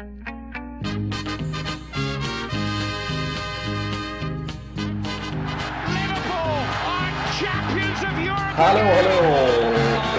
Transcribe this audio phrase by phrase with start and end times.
[0.00, 0.10] Hallå,
[8.56, 9.10] hallå!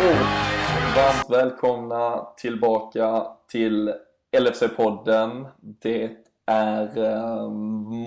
[0.02, 0.22] Oh.
[0.96, 3.94] varmt välkomna tillbaka till
[4.38, 5.48] LFC-podden.
[5.60, 6.12] Det
[6.46, 7.50] är eh,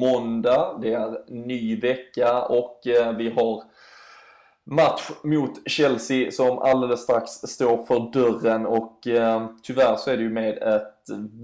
[0.00, 3.62] måndag, det är ny vecka och eh, vi har
[4.64, 10.22] match mot Chelsea som alldeles strax står för dörren och eh, tyvärr så är det
[10.22, 10.93] ju med ett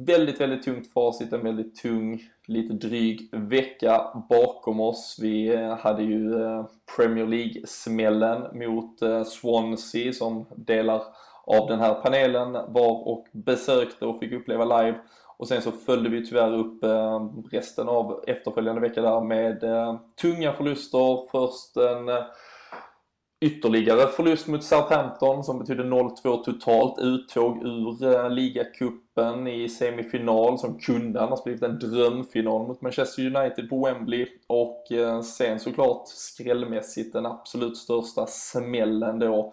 [0.07, 5.19] väldigt, väldigt tungt facit, en väldigt tung, lite dryg vecka bakom oss.
[5.23, 11.03] Vi eh, hade ju eh, Premier League-smällen mot eh, Swansea som delar
[11.45, 14.99] av den här panelen var och besökte och fick uppleva live.
[15.37, 16.85] Och sen så följde vi tyvärr upp
[17.53, 19.61] resten av efterföljande vecka där med
[20.21, 21.29] tunga förluster.
[21.31, 22.11] Först en
[23.41, 26.99] ytterligare förlust mot Southampton som betydde 0-2 totalt.
[26.99, 33.69] Uttåg ur ligacup Cupen i semifinal som kunde annars blivit en drömfinal mot Manchester United
[33.69, 34.27] på Wembley.
[34.47, 39.53] Och eh, sen såklart skrällmässigt den absolut största smällen då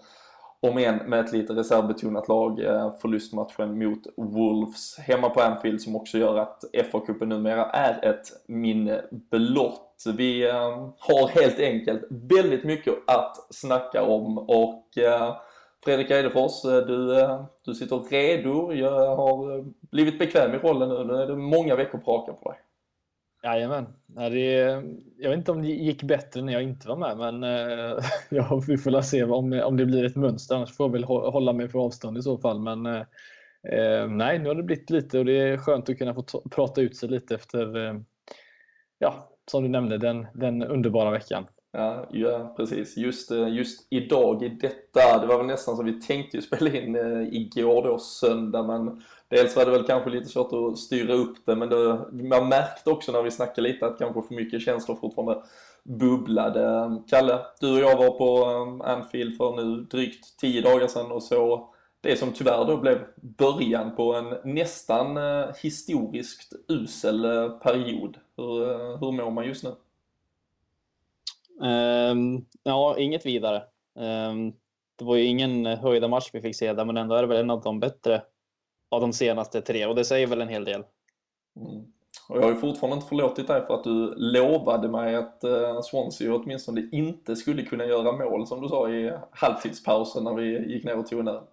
[0.60, 5.96] om än med ett lite reservbetonat lag, eh, förlustmatchen mot Wolves hemma på Anfield som
[5.96, 9.02] också gör att FA-cupen numera är ett minne
[9.32, 10.04] blott.
[10.18, 14.98] Vi eh, har helt enkelt väldigt mycket att snacka om och
[15.88, 18.74] Fredrik Eidefors, eh, du, eh, du sitter redo.
[18.74, 21.14] Jag har eh, blivit bekväm i rollen nu.
[21.14, 22.60] Nu är det många veckor på raken på dig.
[23.44, 23.86] Jajamän.
[24.08, 24.50] Det,
[25.18, 27.42] jag vet inte om det gick bättre när jag inte var med, men
[28.30, 30.56] ja, vi får se om, om det blir ett mönster.
[30.56, 32.60] Annars får jag väl hålla mig på avstånd i så fall.
[32.60, 36.24] Men eh, nej, nu har det blivit lite och det är skönt att kunna få
[36.52, 37.96] prata ut sig lite efter,
[38.98, 41.48] ja, som du nämnde, den, den underbara veckan.
[41.78, 42.98] Ja, ja precis.
[42.98, 46.70] Just, eh, just idag i detta, det var väl nästan som vi tänkte ju spela
[46.70, 51.14] in eh, igår då, söndag, men dels var det väl kanske lite svårt att styra
[51.14, 54.62] upp det, men det, man märkte också när vi snackade lite att kanske för mycket
[54.62, 55.44] känslor fortfarande
[55.84, 56.98] bubblade.
[57.10, 58.52] Kalle, du och jag var på
[58.84, 61.70] eh, Anfield för nu drygt tio dagar sedan och så
[62.02, 65.18] det som tyvärr då blev början på en nästan
[65.64, 68.18] historiskt usel period.
[68.38, 69.72] Hur, hur mår man just nu?
[71.62, 73.64] Um, ja, inget vidare.
[73.96, 74.54] Um,
[74.96, 77.38] det var ju ingen höjda match vi fick se där, men ändå är det väl
[77.38, 78.22] en av de bättre
[78.92, 80.84] av de senaste tre och det säger väl en hel del.
[81.56, 81.86] Mm.
[82.30, 85.82] Och jag har ju fortfarande inte förlåtit dig för att du lovade mig att uh,
[85.82, 90.84] Swansea åtminstone inte skulle kunna göra mål som du sa i halvtidspausen när vi gick
[90.84, 91.44] ner och tog en öl.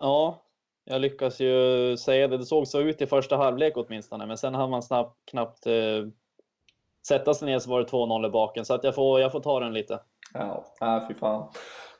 [0.00, 0.42] Ja,
[0.84, 2.38] jag lyckas ju säga det.
[2.38, 6.08] Det såg så ut i första halvlek åtminstone, men sen hann man snabbt, knappt uh,
[7.08, 8.64] sätta sig ner så var det 2-0 i baken.
[8.64, 10.00] Så att jag, får, jag får ta den lite.
[10.34, 11.48] Ja, äh, fy fan.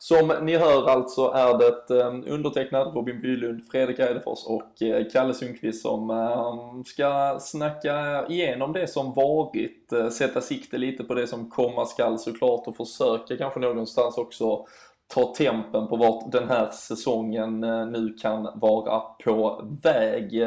[0.03, 5.35] Som ni hör alltså är det ehm, undertecknad Robin Bylund, Fredrik Eidefors och eh, Kalle
[5.35, 11.27] Sundqvist som ehm, ska snacka igenom det som varit, eh, sätta sikte lite på det
[11.27, 14.67] som komma skall såklart och försöka kanske någonstans också
[15.15, 20.43] ta tempen på vart den här säsongen eh, nu kan vara på väg.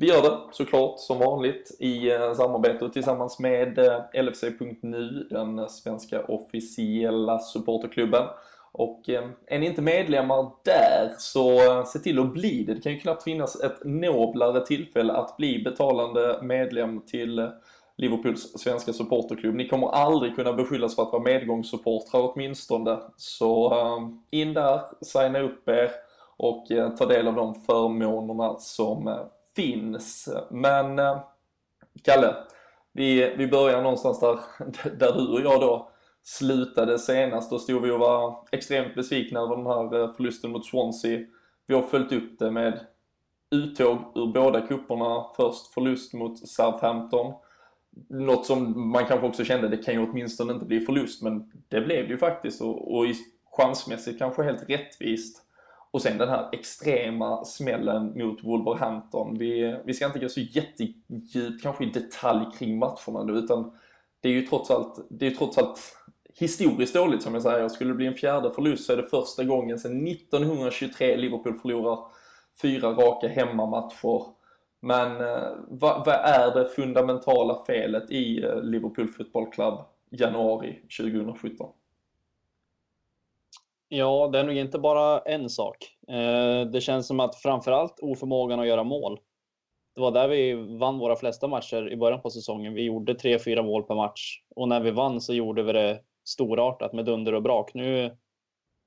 [0.00, 6.24] Vi gör det såklart som vanligt i eh, samarbete tillsammans med eh, LFC.nu, den svenska
[6.24, 8.26] officiella supporterklubben.
[8.72, 12.74] Och eh, är ni inte medlemmar där så se till att bli det.
[12.74, 17.50] Det kan ju knappt finnas ett noblare tillfälle att bli betalande medlem till
[17.96, 19.54] Liverpools svenska supporterklubb.
[19.54, 22.98] Ni kommer aldrig kunna beskyllas för att vara medgångssupportrar åtminstone.
[23.16, 23.74] Så
[24.30, 25.90] in där, signa upp er
[26.36, 26.66] och
[26.98, 30.28] ta del av de förmånerna som finns.
[30.50, 31.20] Men eh,
[32.04, 32.34] Kalle,
[32.92, 34.38] vi, vi börjar någonstans där,
[34.98, 35.90] där du och jag då
[36.22, 37.50] slutade senast.
[37.50, 41.20] Då stod vi och var extremt besvikna över den här eh, förlusten mot Swansea.
[41.66, 42.80] Vi har följt upp det med
[43.50, 45.26] uttåg ur båda kupperna.
[45.36, 47.34] Först förlust mot Southampton.
[48.08, 51.80] Något som man kanske också kände, det kan ju åtminstone inte bli förlust, men det
[51.80, 53.04] blev det ju faktiskt och, och
[53.56, 55.47] chansmässigt kanske helt rättvist.
[55.90, 59.38] Och sen den här extrema smällen mot Wolverhampton.
[59.38, 63.72] Vi, vi ska inte gå så jättedjupt kanske i detalj kring matcherna nu utan
[64.20, 65.96] det är ju trots allt, det är trots allt
[66.34, 67.68] historiskt dåligt som jag säger.
[67.68, 71.98] Skulle det bli en fjärde förlust så är det första gången sedan 1923 Liverpool förlorar
[72.62, 74.22] fyra raka hemmamatcher.
[74.80, 79.78] Men eh, vad, vad, är det fundamentala felet i eh, Liverpool Football Club
[80.10, 81.66] januari 2017?
[83.88, 85.76] Ja, det är nog inte bara en sak.
[86.08, 89.20] Eh, det känns som att framförallt oförmågan att göra mål.
[89.94, 92.74] Det var där vi vann våra flesta matcher i början på säsongen.
[92.74, 94.42] Vi gjorde 3-4 mål per match.
[94.56, 97.74] Och när vi vann så gjorde vi det storartat med dunder och brak.
[97.74, 98.16] Nu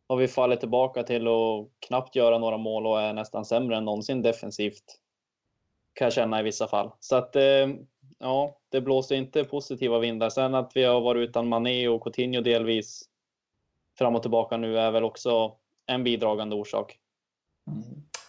[0.07, 3.86] har vi fallit tillbaka till att knappt göra några mål och är nästan sämre än
[3.86, 4.83] någonsin defensivt.
[5.94, 6.92] kan jag känna i vissa fall.
[7.00, 7.68] Så att eh,
[8.19, 10.30] ja, det blåser inte positiva vindar.
[10.30, 13.11] Sen att vi har varit utan Mané och Coutinho delvis
[14.01, 15.51] fram och tillbaka nu är väl också
[15.86, 16.98] en bidragande orsak.
[17.68, 17.83] Mm.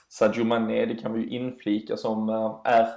[0.09, 2.89] Sadio Mané, det kan vi ju inflika som eh, är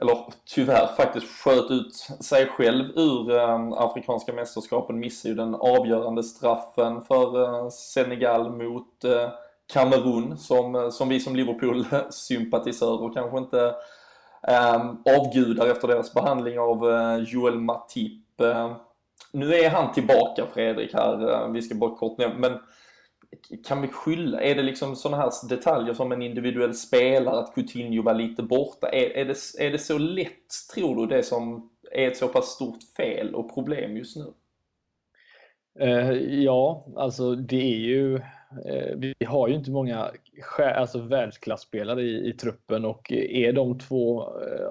[0.00, 6.22] eller tyvärr faktiskt sköt ut sig själv ur eh, Afrikanska mästerskapen, missade ju den avgörande
[6.22, 9.30] straffen för eh, Senegal mot eh,
[9.72, 13.74] Kamerun som, eh, som vi som Liverpool-sympatisörer kanske inte
[14.48, 14.76] eh,
[15.18, 16.84] avgudar efter deras behandling av
[17.26, 18.24] Joel Matip.
[19.32, 22.58] Nu är han tillbaka Fredrik här, eh, vi ska bara kort ner, men
[23.66, 28.02] kan vi skylla, är det liksom sådana här detaljer som en individuell spelare, att Coutinho
[28.02, 32.08] var lite borta, är, är, det, är det så lätt, tror du, det som är
[32.08, 34.32] ett så pass stort fel och problem just nu?
[35.80, 36.12] Eh,
[36.44, 38.14] ja, alltså det är ju,
[38.66, 40.10] eh, vi har ju inte många
[40.58, 44.22] alltså världsklasspelare i, i truppen och är de två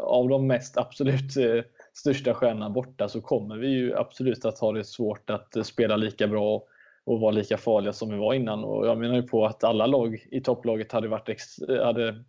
[0.01, 1.63] av de mest absolut eh,
[1.97, 5.97] största stjärnorna borta så kommer vi ju absolut att ha det svårt att eh, spela
[5.97, 6.63] lika bra
[7.05, 8.63] och vara lika farliga som vi var innan.
[8.63, 11.29] Och jag menar ju på att alla lag i topplaget hade, varit
[11.69, 12.23] eh, hade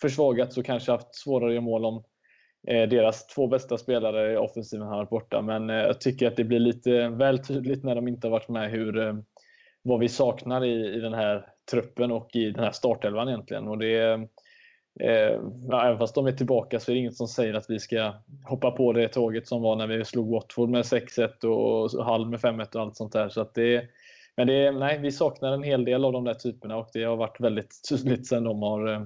[0.00, 2.04] försvagats och kanske haft svårare att göra mål om
[2.68, 5.42] eh, deras två bästa spelare i offensiven har varit borta.
[5.42, 8.70] Men jag tycker att det blir lite väl tydligt när de inte har varit med
[8.70, 9.22] hur,
[9.82, 13.68] vad vi saknar i, i den här truppen och i den här startelvan egentligen.
[13.68, 14.28] Och det,
[15.00, 15.40] Eh,
[15.72, 18.14] även fast de är tillbaka så är det inget som säger att vi ska
[18.44, 22.40] hoppa på det tåget som var när vi slog Watford med 6-1 och Hall med
[22.40, 23.28] 5-1 och allt sånt där.
[23.28, 23.88] Så att det,
[24.36, 27.16] men det, nej, vi saknar en hel del av de där typerna och det har
[27.16, 29.02] varit väldigt tydligt sedan de har eh,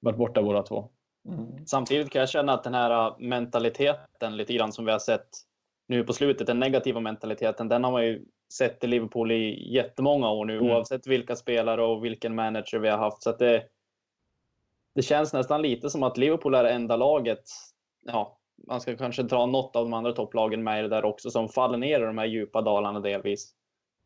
[0.00, 0.90] varit borta båda två.
[1.28, 1.66] Mm.
[1.66, 5.28] Samtidigt kan jag känna att den här äh, mentaliteten lite grann som vi har sett
[5.88, 10.30] nu på slutet, den negativa mentaliteten, den har man ju sett i Liverpool i jättemånga
[10.30, 10.70] år nu mm.
[10.70, 13.22] oavsett vilka spelare och vilken manager vi har haft.
[13.22, 13.64] Så det,
[14.94, 17.44] det känns nästan lite som att Liverpool är det enda laget,
[18.06, 18.38] ja,
[18.68, 21.48] man ska kanske dra något av de andra topplagen med i det där också, som
[21.48, 23.54] faller ner i de här djupa dalarna delvis.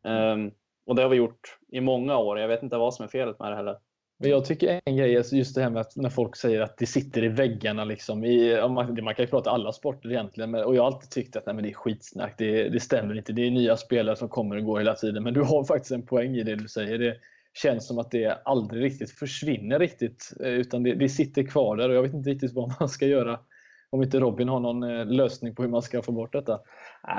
[0.03, 0.51] Um,
[0.85, 2.39] och det har vi gjort i många år.
[2.39, 3.77] Jag vet inte vad som är felet med det heller.
[4.19, 6.77] Men jag tycker en grej är just det här med att när folk säger att
[6.77, 7.83] det sitter i väggarna.
[7.83, 10.51] Liksom, i, man, man, kan ju prata alla sporter egentligen.
[10.51, 12.35] Men, och jag har alltid tyckt att nej, men det är skitsnack.
[12.37, 13.33] Det, det stämmer inte.
[13.33, 15.23] Det är nya spelare som kommer och går hela tiden.
[15.23, 16.97] Men du har faktiskt en poäng i det du säger.
[16.97, 17.17] Det
[17.57, 20.33] känns som att det aldrig riktigt försvinner riktigt.
[20.39, 23.05] Eh, utan det, det sitter kvar där och jag vet inte riktigt vad man ska
[23.05, 23.39] göra
[23.89, 26.59] om inte Robin har någon eh, lösning på hur man ska få bort detta.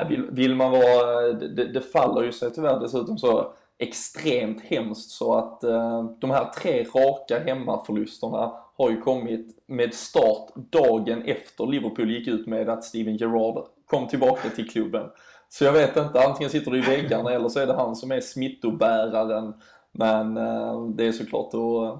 [0.08, 5.34] vill, vill man vara, det, det, faller ju sig tyvärr dessutom så extremt hemskt så
[5.34, 12.10] att eh, de här tre raka hemmaförlusterna har ju kommit med start dagen efter Liverpool
[12.10, 15.06] gick ut med att Steven Gerrard kom tillbaka till klubben.
[15.48, 18.12] Så jag vet inte, antingen sitter det i väggarna eller så är det han som
[18.12, 19.54] är smittobäraren.
[19.98, 21.98] Men eh, det är såklart att eh,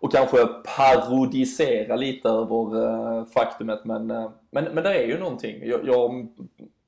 [0.00, 0.46] och kanske
[0.76, 4.06] parodisera lite över eh, faktumet men,
[4.50, 5.60] men, men det är ju någonting.
[5.62, 6.26] Jag, jag har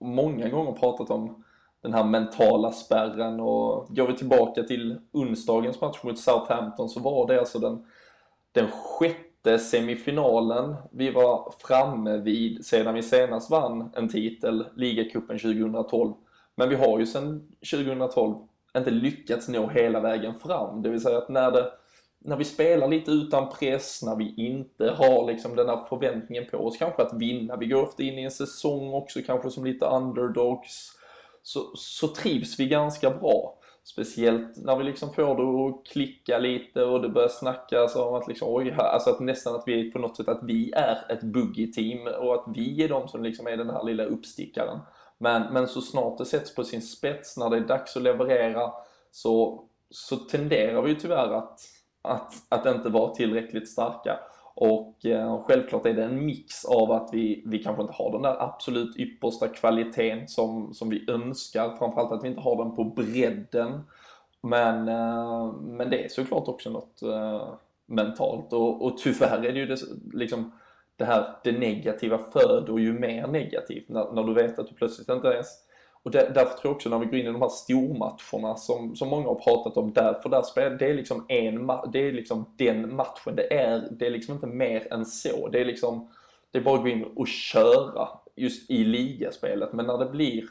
[0.00, 1.44] många gånger pratat om
[1.82, 7.26] den här mentala spärren och går vi tillbaka till onsdagens match mot Southampton så var
[7.26, 7.86] det alltså den,
[8.52, 16.12] den sjätte semifinalen vi var framme vid sedan vi senast vann en titel, ligacupen 2012.
[16.54, 18.34] Men vi har ju sedan 2012
[18.78, 21.72] inte lyckats nå hela vägen fram, det vill säga att när det
[22.24, 26.56] när vi spelar lite utan press, när vi inte har liksom den här förväntningen på
[26.56, 27.56] oss kanske att vinna.
[27.56, 30.92] Vi går ofta in i en säsong också kanske som lite underdogs.
[31.42, 33.56] Så, så trivs vi ganska bra.
[33.84, 38.28] Speciellt när vi liksom får det att klicka lite och det börjar snackas om att
[38.28, 42.06] liksom, oj, alltså att nästan att vi på något sätt att vi är ett buggy-team
[42.06, 44.78] och att vi är de som liksom är den här lilla uppstickaren.
[45.22, 48.72] Men, men så snart det sätts på sin spets, när det är dags att leverera,
[49.10, 51.60] så, så tenderar vi ju tyvärr att
[52.02, 54.18] att, att inte vara tillräckligt starka.
[54.54, 58.22] Och eh, självklart är det en mix av att vi, vi kanske inte har den
[58.22, 61.76] där absolut yppersta kvaliteten som, som vi önskar.
[61.76, 63.80] Framförallt att vi inte har den på bredden.
[64.40, 67.48] Men, eh, men det är såklart också något eh,
[67.86, 69.80] mentalt och, och tyvärr är det ju det,
[70.12, 70.52] liksom,
[71.00, 75.08] det här det negativa föder ju mer negativt när, när du vet att du plötsligt
[75.08, 75.46] inte ens
[76.02, 78.96] och där, därför tror jag också när vi går in i de här stormatcherna som,
[78.96, 82.54] som många har pratat om, därför där spelar, det är liksom en det är liksom
[82.56, 83.36] den matchen.
[83.36, 85.48] Det är, det är liksom inte mer än så.
[85.48, 86.10] Det är liksom,
[86.50, 89.72] det är bara att gå in och köra just i ligaspelet.
[89.72, 90.44] Men när det blir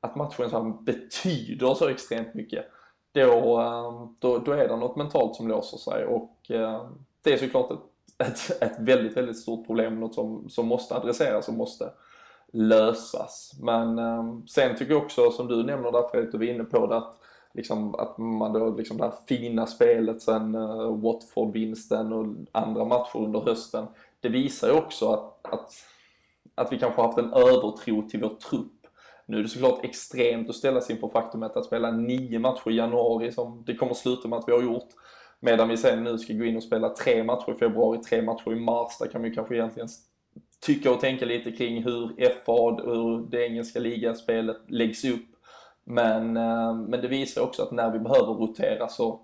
[0.00, 2.64] att matchen så betyder så extremt mycket,
[3.12, 7.36] då, ehm, då, då är det något mentalt som låser sig och ehm, det är
[7.36, 7.78] såklart ett,
[8.18, 11.90] ett, ett väldigt, väldigt stort problem, något som, som måste adresseras och måste
[12.52, 13.52] lösas.
[13.62, 16.86] Men eh, sen tycker jag också, som du nämner där Fredrik, du var inne på
[16.86, 17.18] det, att,
[17.54, 23.16] liksom, att man då, liksom det här fina spelet sen eh, Watford-vinsten och andra matcher
[23.16, 23.86] under hösten,
[24.20, 25.72] det visar ju också att, att,
[26.54, 28.70] att vi kanske har haft en övertro till vår trupp.
[29.26, 32.76] Nu är det såklart extremt att ställa sig inför faktumet att spela nio matcher i
[32.76, 34.88] januari som det kommer sluta med att vi har gjort.
[35.44, 38.52] Medan vi sen nu ska gå in och spela tre matcher i februari, tre matcher
[38.52, 38.98] i mars.
[39.00, 39.88] Där kan vi kanske egentligen
[40.60, 45.26] tycka och tänka lite kring hur FA och hur det engelska ligaspelet läggs upp.
[45.84, 49.20] Men, eh, men det visar också att när vi behöver rotera så,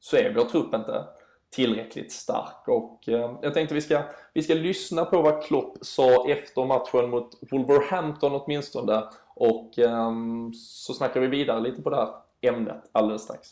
[0.00, 1.04] så är vår trupp inte
[1.50, 2.68] tillräckligt stark.
[2.68, 4.02] Och eh, jag tänkte vi ska,
[4.34, 9.02] vi ska lyssna på vad Klopp sa efter matchen mot Wolverhampton åtminstone.
[9.34, 10.12] Och eh,
[10.54, 12.08] så snackar vi vidare lite på det här
[12.40, 13.48] ämnet alldeles strax.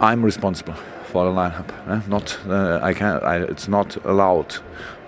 [0.00, 0.74] I'm responsible
[1.06, 1.68] for the lineup.
[1.88, 2.00] Eh?
[2.08, 3.22] Not, uh, I can't.
[3.22, 4.56] I, it's not allowed,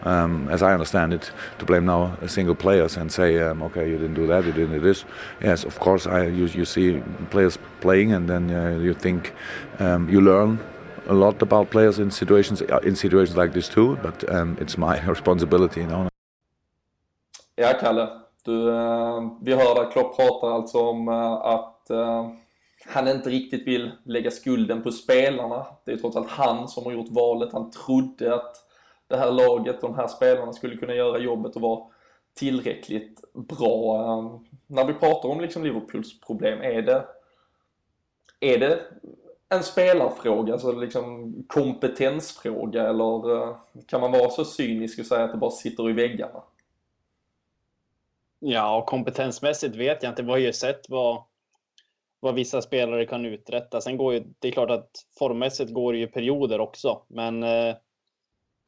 [0.03, 3.89] um, as I understand it, to blame now a single players and say, um, okay,
[3.89, 5.05] you didn't do that, you didn't do this.
[5.41, 9.33] Yes, of course, I you, you see players playing, and then uh, you think
[9.79, 10.59] um, you learn
[11.09, 13.97] a lot about players in situations uh, in situations like this too.
[14.03, 16.09] But um, it's my responsibility, you know.
[17.57, 18.09] Ja, Kalle.
[18.45, 22.31] Du, uh, vi hör att Klopp pratar alltså om uh, att uh,
[22.87, 25.67] han inte riktigt vill lägga skulden på spelarna.
[25.85, 27.53] Det är trots allt han som har gjort valet.
[27.53, 28.57] Han trodde att
[29.09, 31.87] det här laget, de här spelarna skulle kunna göra jobbet och vara
[32.35, 33.97] tillräckligt bra.
[33.97, 37.05] Ehm, när vi pratar om liksom Liverpools problem, är det,
[38.41, 38.81] är det
[39.49, 43.57] en spelarfråga, alltså liksom kompetensfråga eller eh,
[43.87, 46.43] kan man vara så cynisk och säga att det bara sitter i väggarna?
[48.39, 50.23] Ja, och kompetensmässigt vet jag inte.
[50.23, 51.23] Vi har ju sett vad
[52.21, 53.81] vad vissa spelare kan uträtta.
[53.81, 57.77] Sen går ju, det är klart att formmässigt går det ju perioder också, men eh,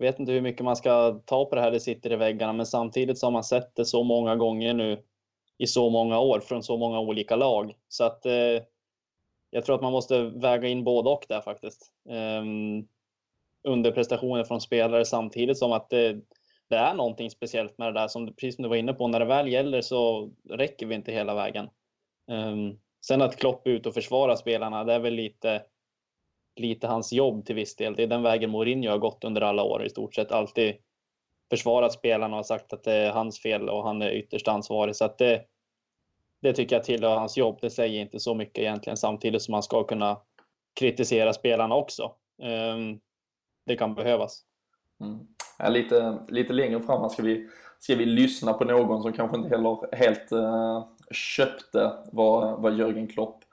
[0.02, 2.66] vet inte hur mycket man ska ta på det här, det sitter i väggarna, men
[2.66, 5.02] samtidigt så har man sett det så många gånger nu
[5.58, 7.74] i så många år från så många olika lag.
[7.88, 8.62] Så att eh,
[9.50, 11.92] jag tror att man måste väga in både och där faktiskt.
[12.08, 12.42] Eh,
[13.64, 16.12] underprestationer från spelare samtidigt som att det,
[16.68, 19.20] det, är någonting speciellt med det där som precis som du var inne på, när
[19.20, 21.68] det väl gäller så räcker vi inte hela vägen.
[22.30, 25.62] Um, Sen att Klopp är ute och försvarar spelarna, det är väl lite,
[26.56, 27.94] lite hans jobb till viss del.
[27.94, 30.32] Det är den vägen Mourinho har gått under alla år i stort sett.
[30.32, 30.74] Alltid
[31.50, 34.96] försvarat spelarna och sagt att det är hans fel och han är ytterst ansvarig.
[34.96, 35.44] Så att det,
[36.42, 37.58] det tycker jag tillhör hans jobb.
[37.60, 40.20] Det säger inte så mycket egentligen samtidigt som man ska kunna
[40.80, 42.12] kritisera spelarna också.
[42.42, 43.00] Ehm,
[43.66, 44.42] det kan behövas.
[45.00, 45.18] Mm.
[45.58, 49.48] Ja, lite, lite längre fram ska vi, ska vi lyssna på någon som kanske inte
[49.48, 53.44] heller helt uh, köpte vad, vad Jörgen Klopp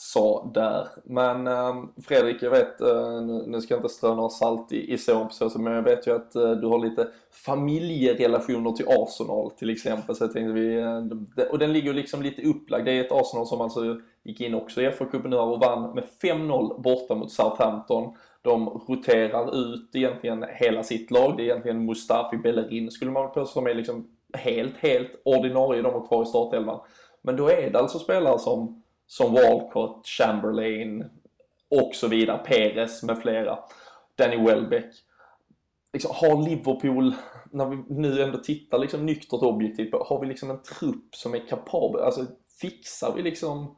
[0.00, 0.88] sa där.
[1.04, 4.92] Men eh, Fredrik, jag vet, eh, nu, nu, ska jag inte strö några salt i,
[4.92, 7.08] i på så, men jag vet ju att eh, du har lite
[7.44, 10.14] familjerelationer till Arsenal till exempel.
[10.14, 12.84] Så jag tänkte vi, eh, och den ligger liksom lite upplagd.
[12.84, 16.04] Det är ett Arsenal som alltså gick in också i FA-cupen nu och vann med
[16.22, 18.14] 5-0 borta mot Southampton.
[18.42, 21.36] De roterar ut egentligen hela sitt lag.
[21.36, 25.82] Det är egentligen Mustafi Bellerin skulle man påstå som är liksom helt, helt ordinarie.
[25.82, 26.80] De har kvar i startelvan.
[27.22, 31.04] Men då är det alltså spelare som, som Walcott, Chamberlain
[31.70, 33.58] och så vidare, Perez med flera,
[34.16, 34.94] Danny Welbeck.
[35.92, 37.14] Liksom, har Liverpool,
[37.50, 41.34] när vi nu ändå tittar liksom nyktert objektivt på, har vi liksom en trupp som
[41.34, 42.26] är kapabel, alltså
[42.60, 43.76] fixar vi liksom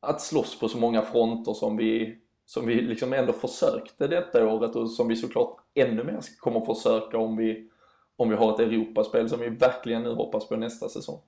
[0.00, 4.76] att slåss på så många fronter som vi, som vi liksom ändå försökte detta året
[4.76, 7.70] och som vi såklart ännu mer kommer försöka om vi,
[8.16, 11.20] om vi har ett Europaspel som vi verkligen nu hoppas på nästa säsong.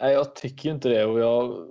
[0.00, 1.04] Nej, jag tycker inte det.
[1.04, 1.66] Och jag,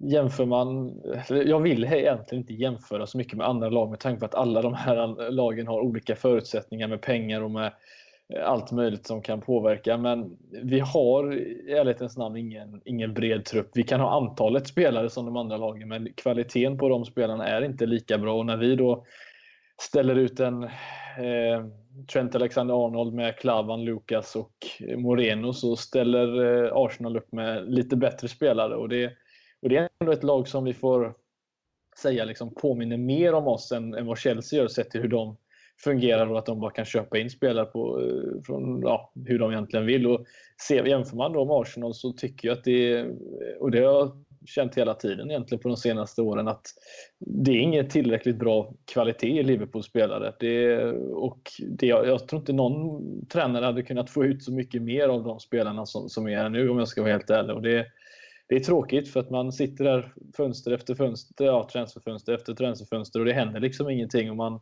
[0.00, 4.26] jämför man, jag vill egentligen inte jämföra så mycket med andra lag med tanke på
[4.26, 7.72] att alla de här lagen har olika förutsättningar med pengar och med
[8.34, 9.96] eh, allt möjligt som kan påverka.
[9.96, 13.70] Men vi har i ärlighetens namn ingen, ingen bred trupp.
[13.74, 17.62] Vi kan ha antalet spelare som de andra lagen, men kvaliteten på de spelarna är
[17.62, 18.38] inte lika bra.
[18.38, 19.04] Och när vi då
[19.80, 21.66] ställer ut en eh,
[22.06, 24.52] Trent Alexander-Arnold med Klavan, Lucas och
[24.96, 28.76] Moreno så ställer eh, Arsenal upp med lite bättre spelare.
[28.76, 29.12] Och det,
[29.62, 31.14] och det är ändå ett lag som vi får
[31.98, 35.36] säga liksom påminner mer om oss än, än vad Chelsea gör sett till hur de
[35.84, 39.52] fungerar och att de bara kan köpa in spelare på, eh, från ja, hur de
[39.52, 40.06] egentligen vill.
[40.06, 40.24] Och
[40.68, 43.14] ser, jämför man då med Arsenal så tycker jag att det är,
[43.60, 44.12] och det har
[44.46, 46.66] känt hela tiden egentligen på de senaste åren att
[47.18, 50.34] det är ingen tillräckligt bra kvalitet i Liverpools spelare.
[50.40, 55.08] Det, och det, jag tror inte någon tränare hade kunnat få ut så mycket mer
[55.08, 57.56] av de spelarna som, som är här nu om jag ska vara helt ärlig.
[57.56, 57.86] Och det,
[58.48, 63.20] det är tråkigt för att man sitter där fönster efter fönster, ja, transferfönster efter transferfönster
[63.20, 64.30] och det händer liksom ingenting.
[64.30, 64.60] Och man,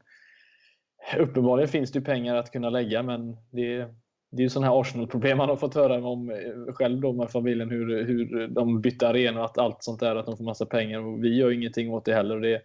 [1.18, 3.88] uppenbarligen finns det pengar att kunna lägga men det,
[4.36, 7.30] det är ju sådana här Arsenal-problem man har fått höra om eh, själv då med
[7.30, 10.66] familjen, hur, hur de bytte arena och att allt sånt där, att de får massa
[10.66, 12.34] pengar och vi gör ingenting åt det heller.
[12.34, 12.62] Och det,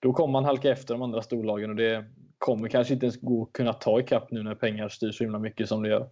[0.00, 2.04] då kommer man halka efter de andra storlagen och det,
[2.38, 5.38] kommer kanske inte ens gå att kunna ta ikapp nu när pengar styr så himla
[5.38, 6.08] mycket som det gör.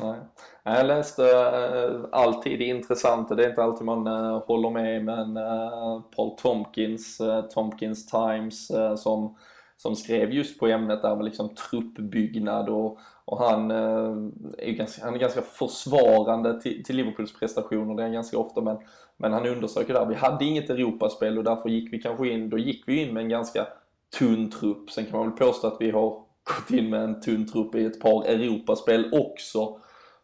[0.00, 0.20] Nej.
[0.64, 5.36] Jag läste uh, alltid det intressanta, det är inte alltid man uh, håller med, men
[5.36, 7.20] uh, Paul Tompkins,
[7.54, 9.36] Tompkins Times, som,
[9.76, 12.98] som skrev just på ämnet där med liksom truppbyggnad och,
[13.32, 14.16] och han, eh,
[14.58, 18.60] är ganska, han är ganska försvarande till, till Liverpools prestationer, det är han ganska ofta,
[18.60, 18.78] men,
[19.16, 22.58] men han undersöker där, vi hade inget Europaspel och därför gick vi kanske in, då
[22.58, 23.66] gick vi in med en ganska
[24.18, 24.90] tunn trupp.
[24.90, 26.10] Sen kan man väl påstå att vi har
[26.44, 29.78] gått in med en tunn trupp i ett par Europaspel också.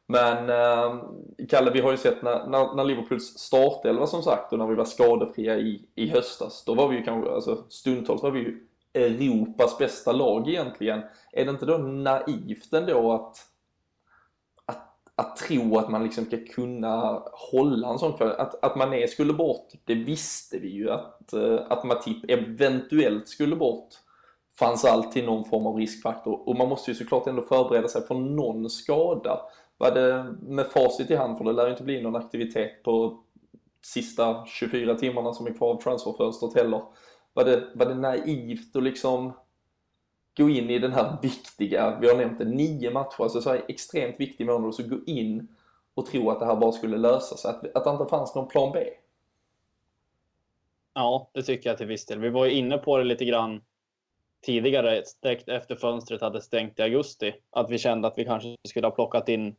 [0.07, 1.03] Men eh,
[1.49, 4.75] Kalle, vi har ju sett när, när, när Liverpools startelva som sagt och när vi
[4.75, 8.68] var skadefria i, i höstas, då var vi ju kanske, alltså stundtals var vi ju
[8.95, 11.03] Europas bästa lag egentligen.
[11.33, 13.37] Är det inte då naivt ändå att,
[14.67, 18.43] att, att tro att man liksom ska kunna hålla en sån kvalitet?
[18.43, 20.91] Att, att Mané skulle bort, det visste vi ju.
[20.91, 23.89] Att, eh, att Matip eventuellt skulle bort
[24.59, 28.15] fanns alltid någon form av riskfaktor och man måste ju såklart ändå förbereda sig för
[28.15, 29.41] någon skada.
[29.79, 33.19] Var det med facit i hand, för det lär ju inte bli någon aktivitet på
[33.83, 36.83] sista 24 timmarna som är kvar av transferfönstret heller.
[37.39, 39.33] Var det, var det naivt att liksom
[40.37, 43.65] gå in i den här viktiga, vi har nämnt det, nio matcher, alltså så här
[43.69, 45.49] extremt viktig månad och så gå in
[45.95, 48.49] och tro att det här bara skulle lösa sig, att, att det inte fanns någon
[48.49, 48.85] plan B?
[50.95, 52.19] Ja, det tycker jag till viss del.
[52.19, 53.63] Vi var ju inne på det lite grann
[54.43, 58.87] tidigare, direkt efter fönstret hade stängt i augusti, att vi kände att vi kanske skulle
[58.87, 59.57] ha plockat in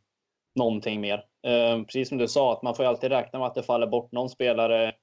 [0.54, 1.24] någonting mer.
[1.42, 3.86] Eh, precis som du sa, att man får ju alltid räkna med att det faller
[3.86, 4.94] bort någon spelare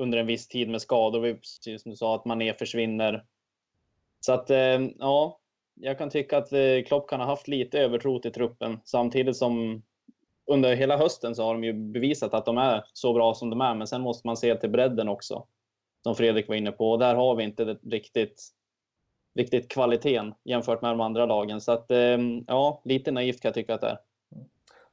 [0.00, 1.34] under en viss tid med skador.
[1.34, 3.24] Precis som du sa, att Mané försvinner.
[4.20, 5.40] Så att, eh, ja,
[5.74, 8.80] jag kan tycka att eh, Klopp kan ha haft lite övertro till truppen.
[8.84, 9.82] Samtidigt som
[10.46, 13.60] under hela hösten så har de ju bevisat att de är så bra som de
[13.60, 13.74] är.
[13.74, 15.46] Men sen måste man se till bredden också.
[16.02, 16.90] Som Fredrik var inne på.
[16.90, 18.48] Och där har vi inte riktigt,
[19.34, 21.60] riktigt kvaliteten jämfört med de andra lagen.
[21.60, 23.98] Så att, eh, ja, lite naivt kan jag tycka att det är.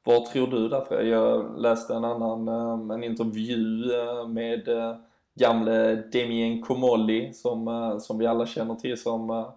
[0.08, 1.04] Vad tror du därför?
[1.04, 4.96] Jag läste en annan eh, en intervju eh, med eh,
[5.40, 9.52] gamle Damien Comolli som, som vi alla känner till som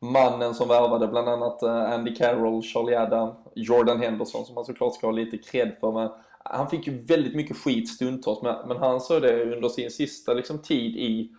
[0.00, 5.06] mannen som värvade bland annat Andy Carroll, Charlie Adam, Jordan Henderson som man såklart ska
[5.06, 5.92] ha lite cred för.
[5.92, 6.10] Men
[6.44, 10.34] han fick ju väldigt mycket skit stundtals men, men han sa det under sin sista
[10.34, 11.30] liksom, tid i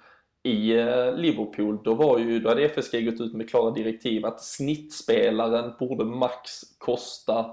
[0.44, 0.74] i
[1.16, 6.06] Liverpool, då, var ju, då hade FSG gått ut med klara direktiv att snittspelaren borde
[6.06, 7.46] max kosta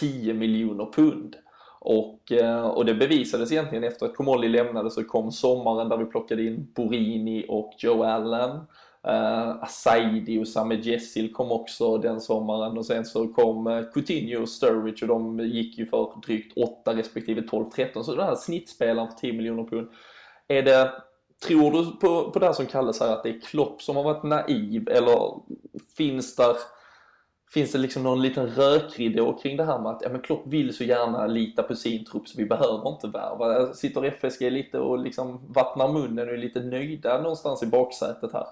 [0.00, 1.36] 10 miljoner pund.
[1.80, 6.04] Och, eh, och det bevisades egentligen efter att Komolli lämnade så kom sommaren där vi
[6.04, 8.60] plockade in Borini och Joe Allen.
[9.08, 14.42] Uh, Asaidi och Same Jessil kom också den sommaren och sen så kom eh, Coutinho
[14.42, 19.08] och Sturridge och de gick ju för drygt 8 respektive 12-13 så den här snittspelaren
[19.08, 19.88] för 10 miljoner pund.
[20.48, 20.92] Är det,
[21.46, 24.22] tror du på, på det som kallas här att det är Klopp som har varit
[24.22, 25.40] naiv eller
[25.96, 26.56] finns där
[27.50, 30.76] Finns det liksom någon liten rökridå kring det här med att ja, men Klopp vill
[30.76, 33.74] så gärna lita på sin trupp så vi behöver inte värva?
[33.74, 38.46] Sitter FSG lite och liksom vattnar munnen och är lite nöjda någonstans i baksätet här?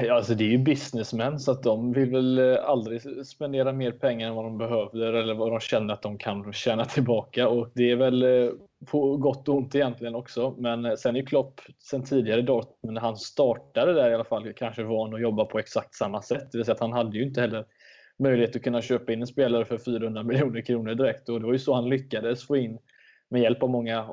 [0.00, 3.92] Ja, alltså det är ju businessmän så att de vill väl eh, aldrig spendera mer
[3.92, 7.70] pengar än vad de behöver eller vad de känner att de kan tjäna tillbaka och
[7.74, 8.50] det är väl eh,
[8.86, 10.54] på gott och ont egentligen också.
[10.58, 14.24] Men eh, sen är Klopp sen tidigare i Dortmund när han startade där i alla
[14.24, 16.52] fall kanske van att jobba på exakt samma sätt.
[16.52, 17.64] Det vill säga att han hade ju inte heller
[18.18, 21.52] möjlighet att kunna köpa in en spelare för 400 miljoner kronor direkt och det var
[21.52, 22.78] ju så han lyckades få in
[23.28, 24.08] med hjälp av många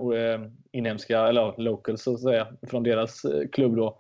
[0.72, 4.00] inhemska, eller locals så att säga, från deras klubb då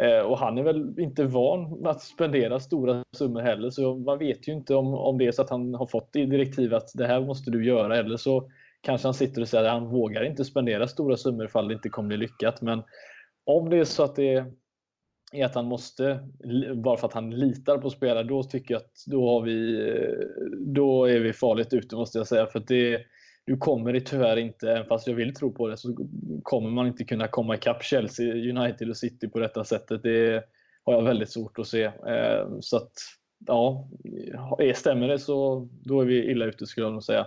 [0.00, 4.48] Eh, och han är väl inte van att spendera stora summor heller, så man vet
[4.48, 7.06] ju inte om, om det är så att han har fått i direktiv att det
[7.06, 10.44] här måste du göra, eller så kanske han sitter och säger att han vågar inte
[10.44, 12.62] spendera stora summor ifall det inte kommer bli lyckat.
[12.62, 12.82] Men
[13.44, 14.44] om det är så att det
[15.32, 16.20] är att han måste,
[16.74, 20.46] bara för att han litar på spelare, då tycker jag att då, har vi, eh,
[20.58, 22.46] då är vi farligt ute måste jag säga.
[22.46, 23.00] För det,
[23.44, 25.96] du kommer det tyvärr inte, även fast jag vill tro på det, så
[26.42, 30.02] kommer man inte kunna komma ikapp Chelsea, United och City på detta sättet.
[30.02, 30.44] Det
[30.84, 31.84] har jag väldigt svårt att se.
[31.84, 32.92] Eh, så att,
[33.46, 33.88] ja,
[34.74, 37.26] stämmer det så då är vi illa ute skulle jag nog säga.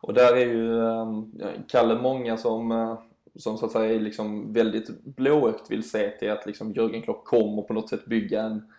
[0.00, 1.32] Och där är ju ehm,
[1.68, 2.98] Kalle många som, eh,
[3.36, 7.62] som så att säga liksom väldigt blåögt vill se till att liksom Jörgen Klopp kommer
[7.62, 8.77] på något sätt bygga en Eh,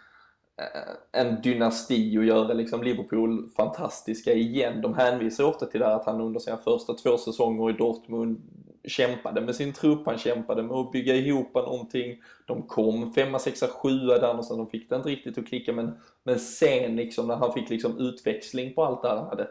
[0.60, 4.82] Eh, en dynasti och göra liksom Liverpool fantastiska igen.
[4.82, 8.42] De hänvisar ofta till det här att han under sina första två säsonger i Dortmund
[8.88, 12.22] kämpade med sin trupp, han kämpade med att bygga ihop någonting.
[12.46, 15.92] De kom femma, sexa, sjua där någonstans, de fick det inte riktigt att klicka men,
[16.24, 19.48] men sen liksom när han fick liksom utväxling på allt det han hade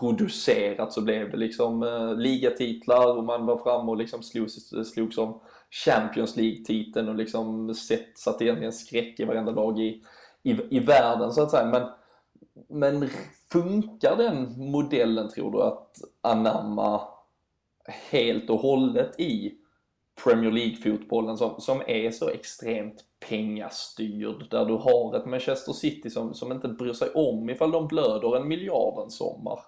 [0.00, 4.54] producerat så blev det liksom eh, ligatitlar och man var fram och liksom slogs,
[4.92, 10.02] slogs om Champions League-titeln och liksom sett, satt egentligen skräck i varenda lag i,
[10.46, 11.66] i, i världen så att säga.
[11.66, 11.88] Men,
[12.68, 13.08] men
[13.52, 17.00] funkar den modellen tror du att anamma
[18.10, 19.54] helt och hållet i
[20.24, 24.50] Premier League-fotbollen som, som är så extremt pengastyrd.
[24.50, 28.36] Där du har ett Manchester City som, som inte bryr sig om ifall de blöder
[28.36, 29.58] en miljard en sommar.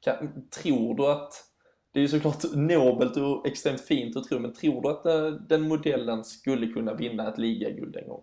[0.00, 1.32] Kan, tror du att,
[1.92, 5.26] det är ju såklart nobelt och extremt fint att tro, men tror du att eh,
[5.28, 8.22] den modellen skulle kunna vinna ett ligaguld en gång?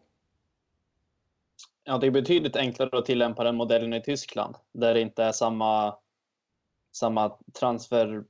[1.83, 5.31] Ja, det är betydligt enklare att tillämpa den modellen i Tyskland där det inte är
[5.31, 5.95] samma,
[6.95, 8.23] samma transfer,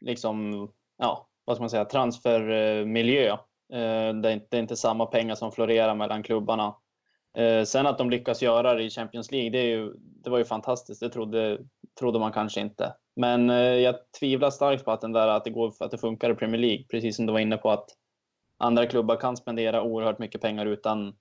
[0.00, 3.30] liksom, ja, vad ska man säga, transfermiljö.
[3.72, 6.74] Eh, det är inte samma pengar som florerar mellan klubbarna.
[7.36, 10.38] Eh, sen att de lyckas göra det i Champions League, det, är ju, det var
[10.38, 11.00] ju fantastiskt.
[11.00, 11.58] Det trodde,
[11.98, 12.94] trodde man kanske inte.
[13.16, 16.30] Men eh, jag tvivlar starkt på att, den där, att, det går, att det funkar
[16.30, 16.84] i Premier League.
[16.90, 17.88] Precis som du var inne på att
[18.58, 21.14] andra klubbar kan spendera oerhört mycket pengar utan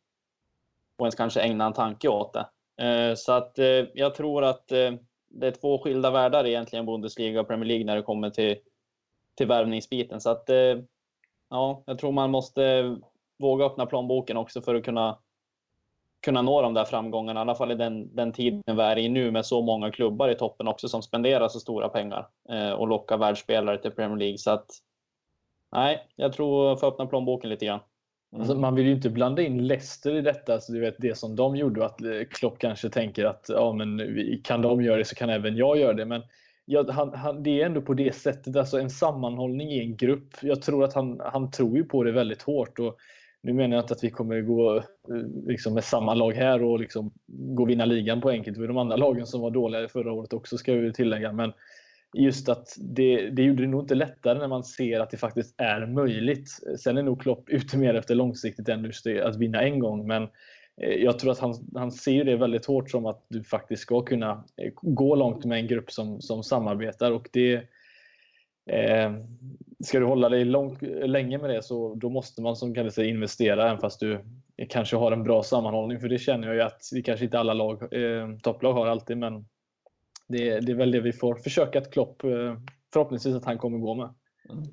[1.00, 2.46] och ens kanske ägna en tanke åt det.
[2.80, 4.94] Eh, så att eh, jag tror att eh,
[5.28, 8.58] det är två skilda världar egentligen, Bundesliga och Premier League, när det kommer till
[9.38, 10.22] till värvningsbiten.
[10.22, 10.50] Så att,
[11.50, 12.96] ja, jag tror man måste
[13.38, 15.18] våga öppna plånboken också för att kunna,
[16.22, 17.40] kunna nå de där framgångarna.
[17.40, 20.30] I alla fall i den, den tiden vi är i nu med så många klubbar
[20.30, 22.28] i toppen också som spenderar så stora pengar
[22.78, 24.38] och lockar världsspelare till Premier League.
[24.38, 24.68] Så att,
[25.72, 27.80] nej, jag tror få öppna plånboken lite grann.
[28.32, 28.42] Mm.
[28.42, 31.36] Alltså, man vill ju inte blanda in Leicester i detta, så du vet det som
[31.36, 34.02] de gjorde, att eh, Klopp kanske tänker att ja, men
[34.44, 36.06] kan de göra det så kan även jag göra det.
[36.06, 36.22] Men
[36.66, 40.34] ja, han, han, det är ändå på det sättet, alltså en sammanhållning i en grupp.
[40.42, 42.80] Jag tror att han, han tror ju på det väldigt hårt.
[42.80, 42.98] Och
[43.42, 44.84] nu menar jag inte att vi kommer gå eh,
[45.48, 48.56] liksom, med samma lag här och liksom, gå vinna ligan på enkelt.
[48.56, 51.32] Det var de andra lagen som var dåliga förra året också, ska vi tillägga.
[51.32, 51.54] Men
[52.14, 55.56] just att det, det gjorde det nog inte lättare när man ser att det faktiskt
[55.58, 56.50] är möjligt.
[56.80, 60.08] Sen är nog Klopp ute mer efter långsiktigt än just det, att vinna en gång.
[60.08, 60.24] Men
[60.82, 64.02] eh, jag tror att han, han ser det väldigt hårt som att du faktiskt ska
[64.02, 67.12] kunna eh, gå långt med en grupp som, som samarbetar.
[67.12, 67.54] Och det,
[68.72, 69.14] eh,
[69.84, 73.10] ska du hålla dig långt, länge med det så då måste man som kan säga
[73.10, 74.20] investera även fast du
[74.70, 76.00] kanske har en bra sammanhållning.
[76.00, 79.18] För det känner jag ju att vi kanske inte alla lag, eh, topplag har alltid.
[79.18, 79.46] Men
[80.30, 82.56] det, det är väl det vi får försöka att Klopp, eh,
[82.94, 84.14] förhoppningsvis att han kommer gå med.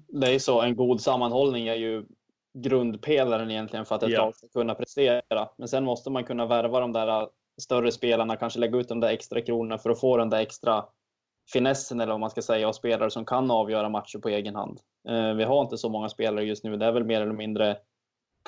[0.08, 2.04] Det är så, en god sammanhållning är ju
[2.58, 4.24] grundpelaren egentligen för att ett ja.
[4.24, 5.48] lag ska kunna prestera.
[5.58, 7.28] Men sen måste man kunna värva de där äh,
[7.60, 10.84] större spelarna, kanske lägga ut de där extra kronorna för att få den där extra
[11.52, 14.80] finessen eller vad man ska säga, och spelare som kan avgöra matcher på egen hand.
[15.08, 16.76] Eh, vi har inte så många spelare just nu.
[16.76, 17.76] Det är väl mer eller mindre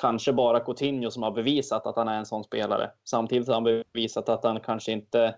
[0.01, 2.91] kanske bara Coutinho som har bevisat att han är en sån spelare.
[3.09, 5.35] Samtidigt har han bevisat att han kanske inte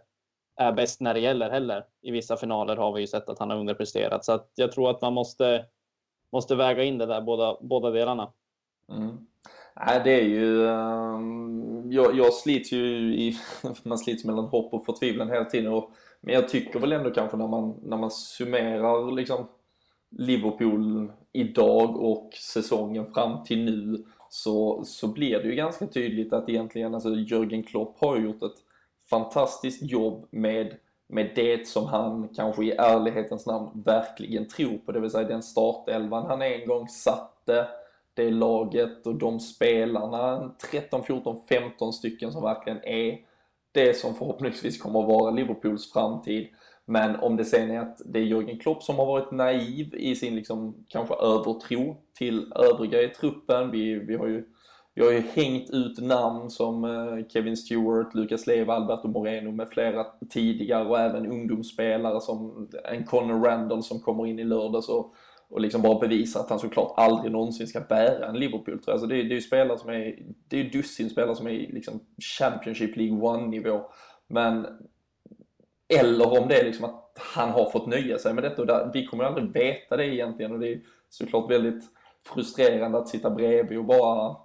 [0.55, 1.85] är bäst när det gäller heller.
[2.01, 4.25] I vissa finaler har vi ju sett att han har underpresterat.
[4.25, 5.65] Så att jag tror att man måste,
[6.31, 8.31] måste väga in det där, båda, båda delarna.
[8.89, 9.17] Mm.
[9.75, 10.65] Nej, det är ju...
[10.65, 13.37] Um, jag, jag slits ju i...
[13.83, 15.73] man slits mellan hopp och förtvivlan hela tiden.
[15.73, 19.47] Och, men jag tycker väl ändå kanske när man, när man summerar liksom
[20.09, 26.49] Liverpool idag och säsongen fram till nu så, så blir det ju ganska tydligt att
[26.49, 28.57] egentligen alltså Jörgen Klopp har gjort ett
[29.11, 30.75] fantastiskt jobb med,
[31.07, 35.43] med det som han kanske i ärlighetens namn verkligen tror på, det vill säga den
[35.43, 37.67] startelvan han en gång satte
[38.13, 43.19] det laget och de spelarna, 13, 14, 15 stycken som verkligen är
[43.71, 46.47] det som förhoppningsvis kommer att vara Liverpools framtid.
[46.85, 50.15] Men om det sen är att det är Jörgen Klopp som har varit naiv i
[50.15, 53.71] sin liksom kanske övertro till övriga i truppen.
[53.71, 54.45] Vi, vi, har, ju,
[54.93, 59.69] vi har ju hängt ut namn som eh, Kevin Stewart, Lucas Leiva, Alberto Moreno med
[59.69, 64.89] flera tidigare och även ungdomsspelare som eh, en Connor Randall som kommer in i lördags
[64.89, 65.13] och
[65.51, 68.93] och liksom bara bevisar att han såklart aldrig någonsin ska bära en Liverpool-tröja.
[68.93, 71.51] Alltså det, det är ju spelare som är, det är ju dussin spelare som är
[71.51, 71.99] liksom
[72.37, 73.81] Championship League One-nivå.
[74.27, 74.67] Men,
[75.99, 78.91] eller om det är liksom att han har fått nöja sig med detta och där,
[78.93, 81.83] vi kommer ju aldrig veta det egentligen och det är såklart väldigt
[82.33, 84.35] frustrerande att sitta bredvid och bara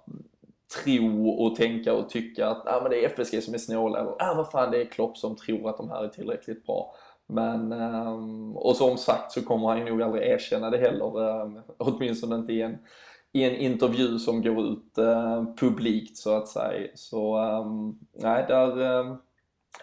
[0.83, 4.11] tro och tänka och tycka att ah, men det är FSG som är snåla eller
[4.19, 6.95] ah, vad fan det är Klopp som tror att de här är tillräckligt bra.
[7.27, 11.61] Men, um, och som sagt så kommer han ju nog aldrig erkänna det heller, um,
[11.77, 12.77] åtminstone inte i en,
[13.31, 16.87] i en intervju som går ut uh, publikt så att säga.
[16.95, 19.17] Så um, nej, där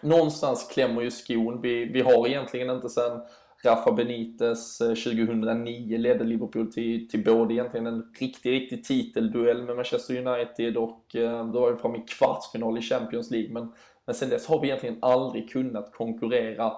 [0.03, 1.61] någonstans klämmer ju skon.
[1.61, 3.21] Vi, vi har egentligen inte sen
[3.65, 9.77] Rafa Benitez eh, 2009 ledde Liverpool till, till både egentligen en riktig, riktig titelduell med
[9.77, 13.53] Manchester United och eh, då var vi framme i kvartsfinal i Champions League.
[13.53, 13.73] Men,
[14.07, 16.73] men sen dess har vi egentligen aldrig kunnat konkurrera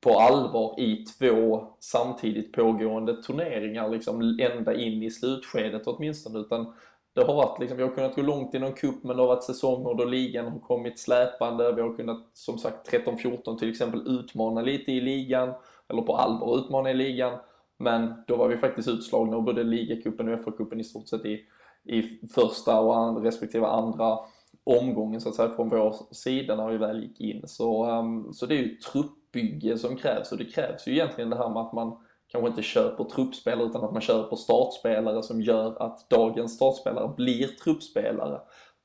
[0.00, 6.74] på allvar i två samtidigt pågående turneringar, liksom ända in i slutskedet åtminstone, utan
[7.14, 9.28] det har varit liksom, vi har kunnat gå långt i någon cup men det har
[9.28, 11.72] varit säsonger då ligan har kommit släpande.
[11.72, 15.54] Vi har kunnat, som sagt, 13-14 till exempel utmana lite i ligan,
[15.88, 17.38] eller på allvar utmana i ligan.
[17.78, 21.40] Men då var vi faktiskt utslagna och både ligacupen och FA-cupen i stort sett i,
[21.84, 24.18] i första och and, respektive andra
[24.64, 27.42] omgången så att säga från vår sida när vi väl gick in.
[27.46, 31.36] Så, um, så det är ju truppbygge som krävs och det krävs ju egentligen det
[31.36, 31.96] här med att man
[32.28, 37.46] kanske inte köper truppspelare utan att man köper startspelare som gör att dagens startspelare blir
[37.46, 38.40] truppspelare.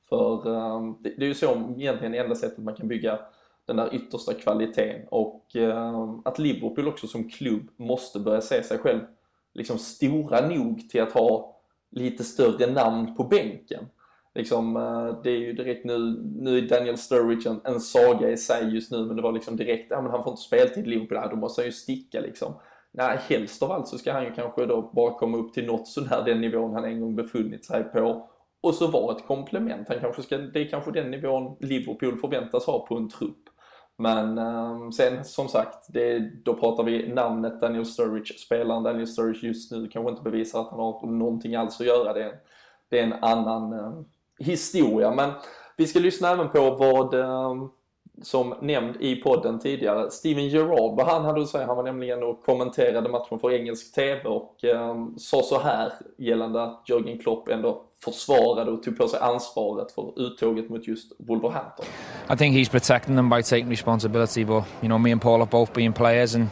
[0.08, 3.18] För um, det, det, är ju så egentligen enda sättet man kan bygga
[3.70, 8.78] den där yttersta kvaliteten och eh, att Liverpool också som klubb måste börja se sig
[8.78, 9.00] själv
[9.54, 11.56] liksom stora nog till att ha
[11.90, 13.84] lite större namn på bänken.
[14.34, 15.98] Liksom, eh, det är ju direkt nu,
[16.40, 19.56] nu är Daniel Sturridge en, en saga i sig just nu men det var liksom
[19.56, 22.54] direkt, ja men han får inte speltid i Liverpool, då måste han ju sticka liksom.
[22.92, 25.88] Nej, helst av allt så ska han ju kanske då bara komma upp till något
[25.88, 28.30] sånär den nivån han en gång befunnit sig på
[28.60, 29.88] och så vara ett komplement.
[29.88, 33.49] Han kanske ska, det är kanske den nivån Liverpool förväntas ha på en trupp.
[34.00, 38.34] Men um, sen som sagt, det, då pratar vi namnet Daniel Sturridge.
[38.34, 42.12] Spelaren Daniel Sturridge just nu kanske inte bevisar att han har någonting alls att göra.
[42.12, 42.34] Det är,
[42.88, 44.08] det är en annan um,
[44.38, 45.14] historia.
[45.14, 45.30] Men
[45.76, 47.70] vi ska lyssna även på vad um,
[48.22, 51.66] som nämnd i podden tidigare, Steven Gerrard, vad han hade att säga.
[51.66, 56.62] Han var nämligen och kommenterade matchen för engelsk TV och um, sa så här gällande
[56.62, 61.86] att Jörgen Klopp ändå försvarade och tog på sig ansvaret för uttåget mot just Wolverhampton.
[62.32, 65.50] I think he's protecting them by taking responsibility but you know me and Paul have
[65.50, 66.48] both been players and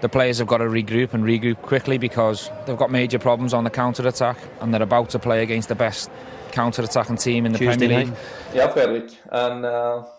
[0.00, 3.64] the players have got to regroup and regroup quickly because they've got major problems on
[3.64, 6.10] the counter attack and they're about to play against the best
[6.52, 8.08] counter attacking team in the Tuesday Premier League.
[8.08, 8.18] Night.
[8.54, 10.15] Ja Fredrik, en uh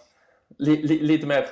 [0.57, 1.45] li, li, lite mer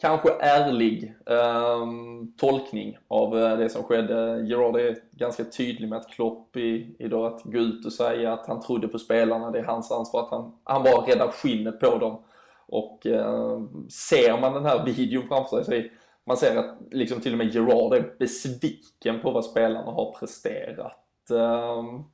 [0.00, 4.44] kanske ärlig um, tolkning av eh, det som skedde.
[4.46, 8.46] Gerard är ganska tydlig med att Klopp i, idag att gå ut och säga att
[8.46, 11.98] han trodde på spelarna, det är hans ansvar att han, han bara räddar skinnet på
[11.98, 12.22] dem.
[12.66, 17.32] Och uh, ser man den här videon framför sig så man ser att liksom till
[17.32, 21.30] och med Gerard är besviken på vad spelarna har presterat.
[21.30, 22.04] Um,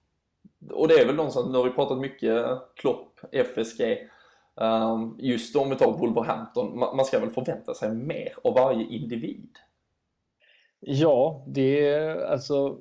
[0.70, 4.08] och det är väl någonstans, nu har vi pratat mycket Klopp, FSG,
[4.60, 9.50] Ehm, just om vi tar Wolverhampton, man ska väl förvänta sig mer av varje individ?
[10.80, 12.80] Ja, det är alltså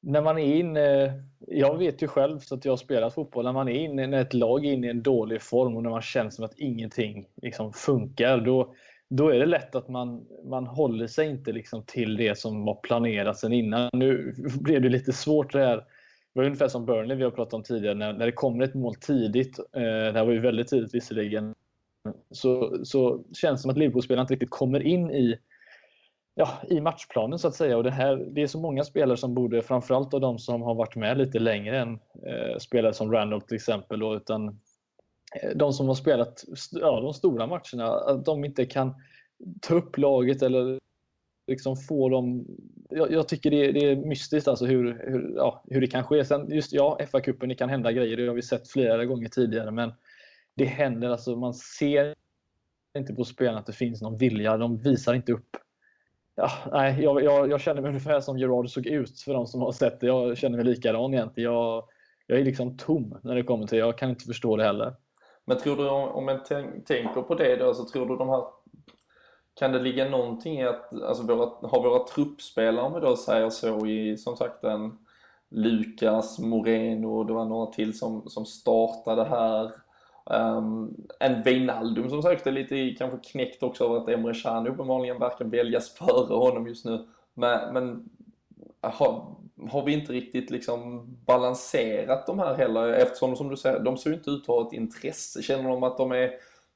[0.00, 3.52] när man är inne, jag vet ju själv så att jag har spelat fotboll, när
[3.52, 6.02] man är inne, när ett lag är inne i en dålig form och när man
[6.02, 8.74] känner som att ingenting liksom funkar, då,
[9.08, 12.74] då är det lätt att man, man håller sig inte liksom till det som var
[12.74, 13.90] planerat sen innan.
[13.92, 15.84] Nu blev det lite svårt det här
[16.38, 18.94] var ungefär som Burnley vi har pratat om tidigare, när, när det kommer ett mål
[18.94, 21.54] tidigt, eh, det här var ju väldigt tidigt visserligen,
[22.30, 25.38] så, så känns det som att Liverpool-spelarna inte riktigt kommer in i,
[26.34, 27.76] ja, i matchplanen så att säga.
[27.76, 30.74] Och det, här, det är så många spelare som borde, framförallt av de som har
[30.74, 31.94] varit med lite längre än
[32.26, 34.48] eh, spelare som Randolph till exempel, då, utan
[35.42, 38.94] eh, de som har spelat ja, de stora matcherna, att de inte kan
[39.60, 40.78] ta upp laget eller
[41.48, 42.46] liksom få dem...
[42.90, 46.04] Jag, jag tycker det är, det är, mystiskt alltså hur, hur, ja, hur det kan
[46.04, 46.24] ske.
[46.24, 48.16] Sen just ja, FA-cupen, det kan hända grejer.
[48.16, 49.70] Det har vi sett flera gånger tidigare.
[49.70, 49.92] Men
[50.54, 51.36] det händer alltså.
[51.36, 52.14] Man ser
[52.98, 54.56] inte på spelarna att det finns någon vilja.
[54.56, 55.56] De visar inte upp.
[56.34, 59.60] Ja, nej, jag, jag, jag känner mig ungefär som Gerard såg ut för de som
[59.60, 60.06] har sett det.
[60.06, 61.52] Jag känner mig likadan egentligen.
[61.52, 61.84] Jag,
[62.26, 64.94] jag är liksom tom när det kommer till Jag kan inte förstå det heller.
[65.44, 66.44] Men tror du, om man
[66.86, 68.42] tänker på det då, så tror du de här
[69.58, 73.50] kan det ligga någonting i att, alltså våra, har våra truppspelare, om vi då säger
[73.50, 74.98] så, i som sagt en
[75.50, 79.72] Lukas, Moreno, det var några till som, som startade här.
[80.24, 85.18] Um, en Wijnaldum som sagt är lite kanske knäckt också över att Emre Can uppenbarligen
[85.18, 87.06] verkar väljas före honom just nu.
[87.34, 88.08] Men, men
[88.80, 89.36] har,
[89.70, 94.10] har vi inte riktigt liksom balanserat de här heller eftersom som du säger, de ser
[94.10, 95.42] ju inte ut att ha ett intresse.
[95.42, 96.30] Känner de att de är,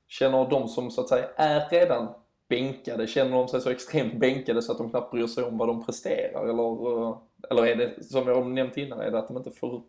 [0.09, 2.09] känner de som så att säga är redan
[2.53, 3.07] bänkade?
[3.07, 5.87] Känner de sig så extremt bänkade så att de knappt bryr sig om vad de
[5.87, 6.43] presterar?
[6.43, 7.17] Eller, eh,
[7.51, 9.83] eller är det, som jag nämnt innan, är det att de inte, får,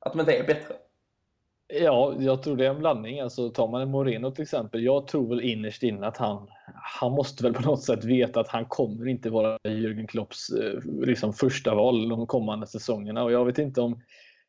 [0.00, 0.74] att de inte är bättre?
[1.68, 3.20] Ja, jag tror det är en blandning.
[3.20, 7.12] Alltså, tar man en Moreno till exempel, jag tror väl innerst inne att han, han
[7.12, 11.32] måste väl på något sätt veta att han kommer inte vara Jürgen Klopps eh, liksom,
[11.32, 13.24] första val de kommande säsongerna.
[13.24, 14.00] Och jag vet inte om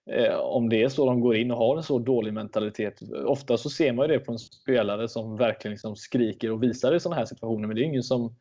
[0.10, 3.02] Eh, om det är så de går in och har en så dålig mentalitet.
[3.26, 6.96] Ofta så ser man ju det på en spelare som verkligen liksom skriker och visar
[6.96, 8.36] i sådana här situationer, men det är ingen som,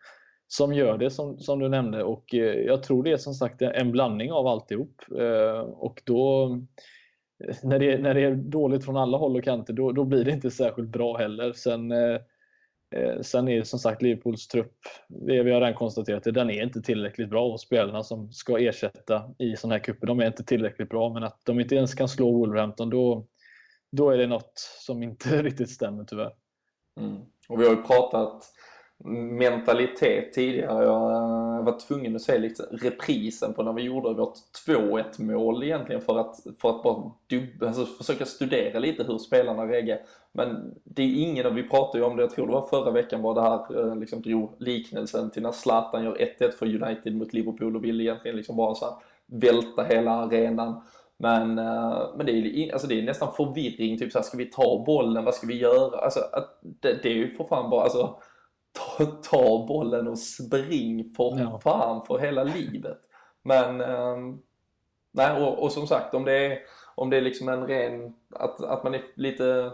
[0.49, 2.03] som gör det som, som du nämnde.
[2.03, 5.03] Och eh, jag tror det är som sagt en blandning av alltihop.
[5.19, 6.45] Eh, och då,
[7.45, 10.25] eh, när det, när det är dåligt från alla håll och kanter, då, då blir
[10.25, 11.53] det inte särskilt bra heller.
[11.53, 12.21] Sen Eh,
[12.97, 14.73] Eh, sen är som sagt Liverpools trupp,
[15.09, 19.35] det vi har redan konstaterat, den är inte tillräckligt bra och spelarna som ska ersätta
[19.39, 21.13] i sådana här cuper, de är inte tillräckligt bra.
[21.13, 23.27] Men att de inte ens kan slå Wolverhampton, då,
[23.93, 26.33] då är det något som inte riktigt stämmer tyvärr.
[27.01, 27.21] Mm.
[27.49, 28.53] Och vi har ju pratat
[29.39, 30.85] mentalitet tidigare.
[30.85, 34.35] Jag eh, var tvungen att se liksom reprisen på när vi gjorde vårt
[34.67, 39.67] 2-1 mål egentligen för att, för att bara dubba, alltså försöka studera lite hur spelarna
[39.67, 40.01] reagerar.
[40.37, 42.91] Men det är ingen, och vi pratade ju om det, jag tror det var förra
[42.91, 47.17] veckan var det här, eh, liksom drog liknelsen till när Zlatan gör 1-1 för United
[47.17, 48.95] mot Liverpool och vill egentligen liksom bara så här,
[49.27, 50.83] välta hela arenan.
[51.19, 54.51] Men, eh, men det, är, alltså det är nästan förvirring, typ så här, ska vi
[54.51, 55.99] ta bollen, vad ska vi göra?
[55.99, 56.21] Alltså,
[56.63, 58.17] det, det är ju för fan bara, alltså
[58.99, 61.61] ta, ta bollen och spring för ja.
[61.63, 62.99] fan för hela livet.
[63.43, 64.17] Men, eh,
[65.13, 66.59] nej och, och, som sagt om det är,
[66.95, 69.73] om det är liksom en ren, att, att man är lite,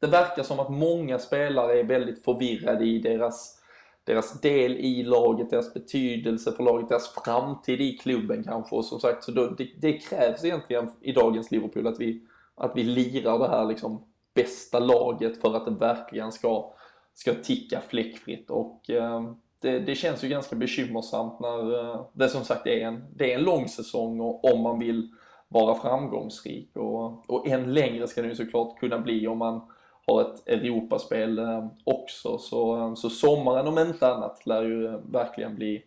[0.00, 3.62] det verkar som att många spelare är väldigt förvirrade i deras,
[4.04, 8.76] deras del i laget, deras betydelse för laget, deras framtid i klubben kanske.
[8.76, 12.22] Och som sagt, så då, det, det krävs egentligen i dagens Liverpool att vi,
[12.54, 16.74] att vi lirar det här liksom bästa laget för att det verkligen ska
[17.18, 19.22] ska ticka fläckfritt och eh,
[19.60, 23.38] det, det, känns ju ganska bekymmersamt när eh, det som sagt är en, det är
[23.38, 25.10] en lång säsong och om man vill
[25.48, 29.62] vara framgångsrik och, och än längre ska det ju såklart kunna bli om man
[30.08, 32.38] har ett Europaspel eh, också.
[32.38, 35.82] Så, eh, så sommaren om inte annat lär ju eh, verkligen bli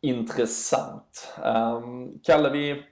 [0.00, 1.28] intressant.
[1.44, 2.82] Ehm, Kalle, vi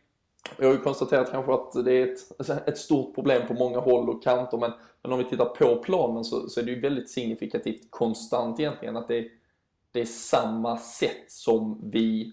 [0.59, 3.79] jag har ju konstaterat kanske att det är ett, alltså, ett stort problem på många
[3.79, 6.81] håll och kanter men, men om vi tittar på planen så, så är det ju
[6.81, 9.29] väldigt signifikativt konstant egentligen att det,
[9.93, 12.33] det är samma sätt som vi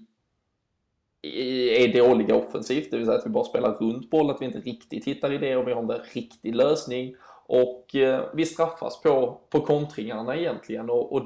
[1.22, 4.60] är dåliga offensivt, det vill säga att vi bara spelar runt boll, att vi inte
[4.60, 7.16] riktigt hittar idéer, vi har en riktig lösning
[7.48, 11.24] och eh, vi straffas på, på kontringarna egentligen och, och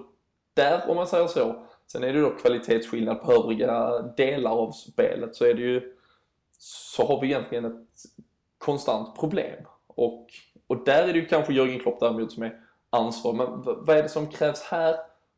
[0.54, 1.56] där, om man säger så,
[1.88, 5.96] sen är det då kvalitetsskillnad på övriga delar av spelet så är det ju
[6.60, 7.88] så har vi egentligen ett
[8.58, 9.66] konstant problem.
[9.88, 10.28] Och,
[10.68, 13.38] och där är det ju kanske Jörgen Klopp däremot som är ansvarig.
[13.38, 14.96] Men vad är det som krävs här?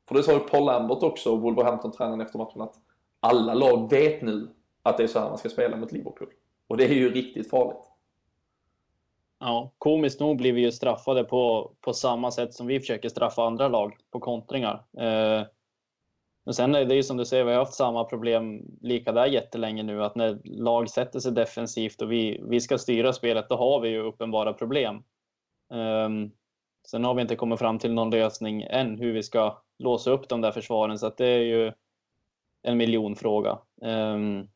[0.07, 2.75] För det sa ju Paul Lambert också, Wolverhampton-tränaren efter matchen, att
[3.19, 4.49] alla lag vet nu
[4.83, 6.29] att det är så här man ska spela mot Liverpool.
[6.67, 7.92] Och det är ju riktigt farligt.
[9.45, 13.43] Ja, komiskt nog blir vi ju straffade på, på samma sätt som vi försöker straffa
[13.43, 14.86] andra lag på kontringar.
[14.97, 15.47] Eh,
[16.45, 19.25] men sen är det ju som du säger, vi har haft samma problem lika där
[19.25, 23.56] jättelänge nu, att när lag sätter sig defensivt och vi, vi ska styra spelet, då
[23.56, 24.95] har vi ju uppenbara problem.
[25.73, 26.10] Eh,
[26.88, 30.29] sen har vi inte kommit fram till någon lösning än hur vi ska låsa upp
[30.29, 31.71] de där försvaren, så att det är ju
[32.62, 33.60] en miljonfråga.
[33.82, 34.49] Um,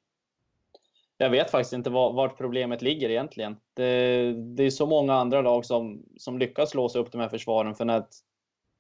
[1.18, 3.58] jag vet faktiskt inte var, vart problemet ligger egentligen.
[3.74, 7.76] Det, det är så många andra lag som, som lyckas låsa upp de här försvaren,
[7.76, 8.14] för när ett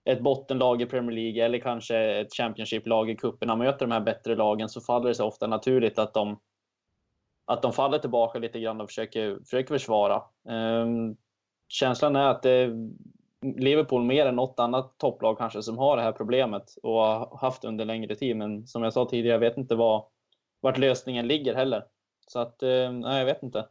[0.08, 4.36] ett bottenlag i Premier League eller kanske ett Championship-lag i cuperna möter de här bättre
[4.36, 6.40] lagen så faller det sig ofta naturligt att de,
[7.46, 10.24] att de faller tillbaka lite grann och försöker, försöker försvara.
[10.50, 11.16] Ehm,
[11.68, 12.70] känslan är att det
[13.42, 17.66] Liverpool mer än något annat topplag kanske som har det här problemet och har haft
[17.66, 18.38] under längre tid.
[18.38, 20.06] Men som jag sa tidigare, jag vet inte var,
[20.62, 21.84] vart lösningen ligger heller.
[22.28, 23.66] Så att, uh, nej, jag vet inte.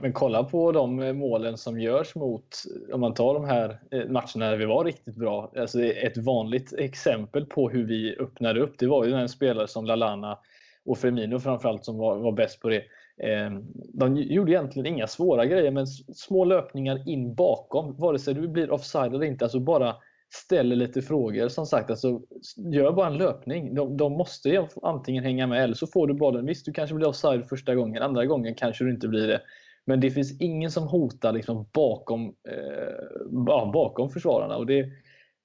[0.00, 4.08] Men kolla på de eh, målen som görs mot, om man tar de här eh,
[4.08, 5.52] matcherna där vi var riktigt bra.
[5.56, 9.84] Alltså ett vanligt exempel på hur vi öppnade upp, det var ju en spelare som
[9.84, 10.38] Lalana
[10.84, 12.82] och Firmino framförallt som var, var bäst på det.
[13.22, 18.48] Ehm, de gjorde egentligen inga svåra grejer, men små löpningar in bakom, vare sig du
[18.48, 19.44] blir offside eller inte.
[19.44, 19.94] Alltså bara
[20.34, 21.48] ställer lite frågor.
[21.48, 22.20] Som sagt, alltså,
[22.56, 23.74] gör bara en löpning.
[23.74, 26.46] De, de måste antingen hänga med eller så får du bollen.
[26.46, 29.40] Visst, du kanske blir offside första gången, andra gången kanske du inte blir det.
[29.84, 34.56] Men det finns ingen som hotar liksom bakom, eh, bakom försvararna.
[34.56, 34.86] Och det,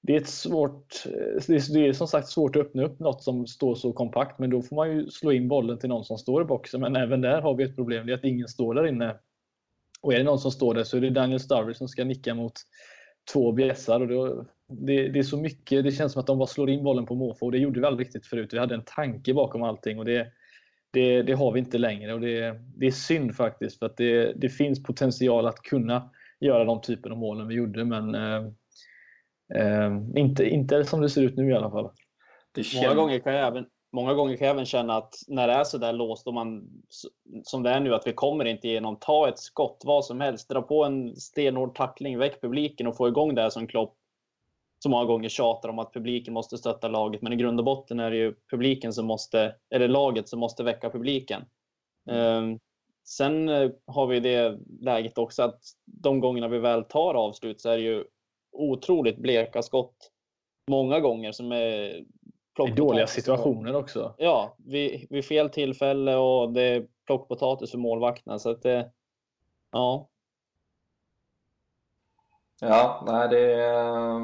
[0.02, 3.46] det, är ett svårt, eh, det är som sagt svårt att öppna upp något som
[3.46, 4.38] står så kompakt.
[4.38, 6.80] Men då får man ju slå in bollen till någon som står i boxen.
[6.80, 8.06] Men även där har vi ett problem.
[8.06, 9.16] Det är att ingen står där inne.
[10.00, 12.34] Och är det någon som står där så är det Daniel Sturridge som ska nicka
[12.34, 12.52] mot
[13.32, 14.00] två bjässar.
[14.00, 15.84] Och då, det, det, är så mycket.
[15.84, 17.46] Det känns som att de bara slår in bollen på måfå.
[17.46, 18.52] Och det gjorde vi aldrig riktigt förut.
[18.52, 19.98] Vi hade en tanke bakom allting.
[19.98, 20.32] Och det,
[20.90, 24.32] det, det, har vi inte längre och det, det är synd faktiskt för att det,
[24.32, 26.10] det, finns potential att kunna
[26.40, 28.46] göra de typen av målen vi gjorde men eh,
[29.54, 31.90] eh, inte, inte som det ser ut nu i alla fall.
[32.74, 35.64] Många, gånger kan jag även, många gånger kan jag även känna att när det är
[35.64, 36.68] så där låst och man,
[37.44, 40.48] som det är nu, att vi kommer inte igenom, ta ett skott, vad som helst,
[40.48, 43.97] dra på en stenhård tackling, väck publiken och få igång det här som Klopp
[44.78, 48.00] så många gånger tjatar om att publiken måste stötta laget, men i grund och botten
[48.00, 51.42] är det ju publiken som måste, eller laget som måste väcka publiken.
[52.10, 52.58] Mm.
[53.04, 57.68] Sen eh, har vi det läget också att de gångerna vi väl tar avslut så
[57.68, 58.04] är det ju
[58.52, 60.10] otroligt bleka skott.
[60.70, 62.04] många gånger som är
[62.68, 64.14] I dåliga situationer också.
[64.18, 68.38] Ja, vid, vid fel tillfälle och det är plockpotatis för målvakterna.
[68.38, 68.90] Så att det,
[69.72, 70.08] ja.
[72.60, 74.20] Ja, nej det är,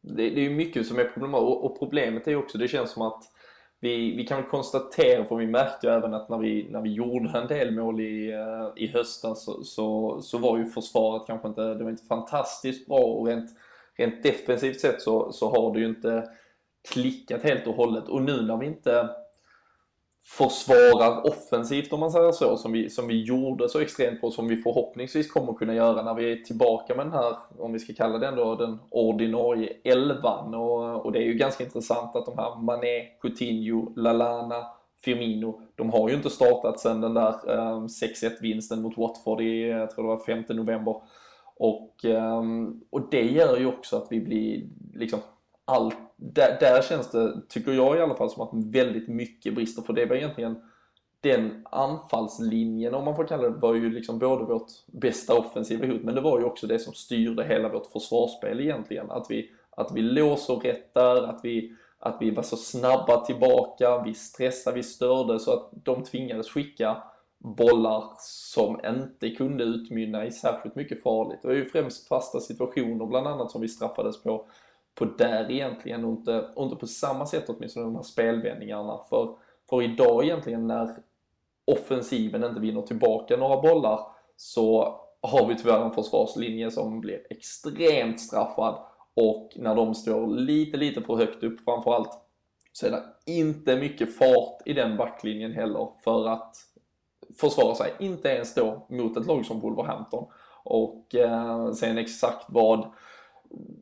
[0.00, 3.02] det, det är mycket som är problematiskt och, och problemet är också, det känns som
[3.02, 3.22] att
[3.80, 7.38] vi, vi kan konstatera, för vi märkte ju även att när vi, när vi gjorde
[7.38, 11.74] en del mål i, eh, i höstas så, så, så var ju försvaret kanske inte,
[11.74, 13.50] det var inte fantastiskt bra och rent,
[13.96, 16.28] rent defensivt sett så, så har det ju inte
[16.92, 18.08] klickat helt och hållet.
[18.08, 19.08] Och nu när vi inte
[20.24, 24.48] försvarar offensivt om man säger så, som vi, som vi gjorde så extremt på, som
[24.48, 27.92] vi förhoppningsvis kommer kunna göra när vi är tillbaka med den här, om vi ska
[27.92, 30.54] kalla den då, den ordinarie elvan.
[30.54, 34.66] Och, och det är ju ganska intressant att de här Mané, Coutinho, Lalana,
[35.04, 39.68] Firmino, de har ju inte startat sedan den där eh, 6-1 vinsten mot Watford i,
[39.68, 40.96] jag tror det var 5 november.
[41.56, 42.42] Och, eh,
[42.90, 45.20] och det gör ju också att vi blir liksom
[45.64, 49.82] allt, där, där känns det, tycker jag i alla fall, som att väldigt mycket brister.
[49.82, 50.56] För det var egentligen
[51.20, 56.02] den anfallslinjen, om man får kalla det, var ju liksom både vårt bästa offensiva hot,
[56.02, 59.10] men det var ju också det som styrde hela vårt försvarsspel egentligen.
[59.10, 63.24] Att vi, att vi låg så rätt där, att vi, att vi var så snabba
[63.24, 67.02] tillbaka, vi stressade, vi störde så att de tvingades skicka
[67.38, 71.38] bollar som inte kunde utmynna i särskilt mycket farligt.
[71.42, 74.46] Det var ju främst fasta situationer bland annat som vi straffades på
[74.94, 79.00] på där egentligen och inte, och inte på samma sätt åtminstone de här spelvändningarna.
[79.08, 79.36] För,
[79.70, 80.96] för idag egentligen när
[81.64, 84.00] offensiven inte vinner tillbaka några bollar
[84.36, 88.78] så har vi tyvärr en försvarslinje som blir extremt straffad
[89.14, 92.18] och när de står lite, lite för högt upp framförallt
[92.72, 96.56] så är det inte mycket fart i den backlinjen heller för att
[97.40, 100.26] försvara sig, inte ens då mot ett lag som Wolverhampton.
[100.64, 102.92] Och eh, sen exakt vad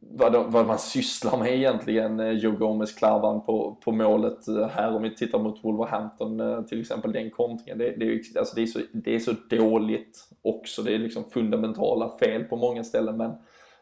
[0.01, 4.69] vad, de, vad man sysslar med egentligen, eh, Joe Gomez klavan på, på målet eh,
[4.69, 4.97] här.
[4.97, 7.79] Om vi tittar mot Wolverhampton eh, till exempel, den kontringen.
[7.79, 11.25] Det, det, är, alltså det, är så, det är så dåligt också, det är liksom
[11.25, 13.17] fundamentala fel på många ställen.
[13.17, 13.33] Men,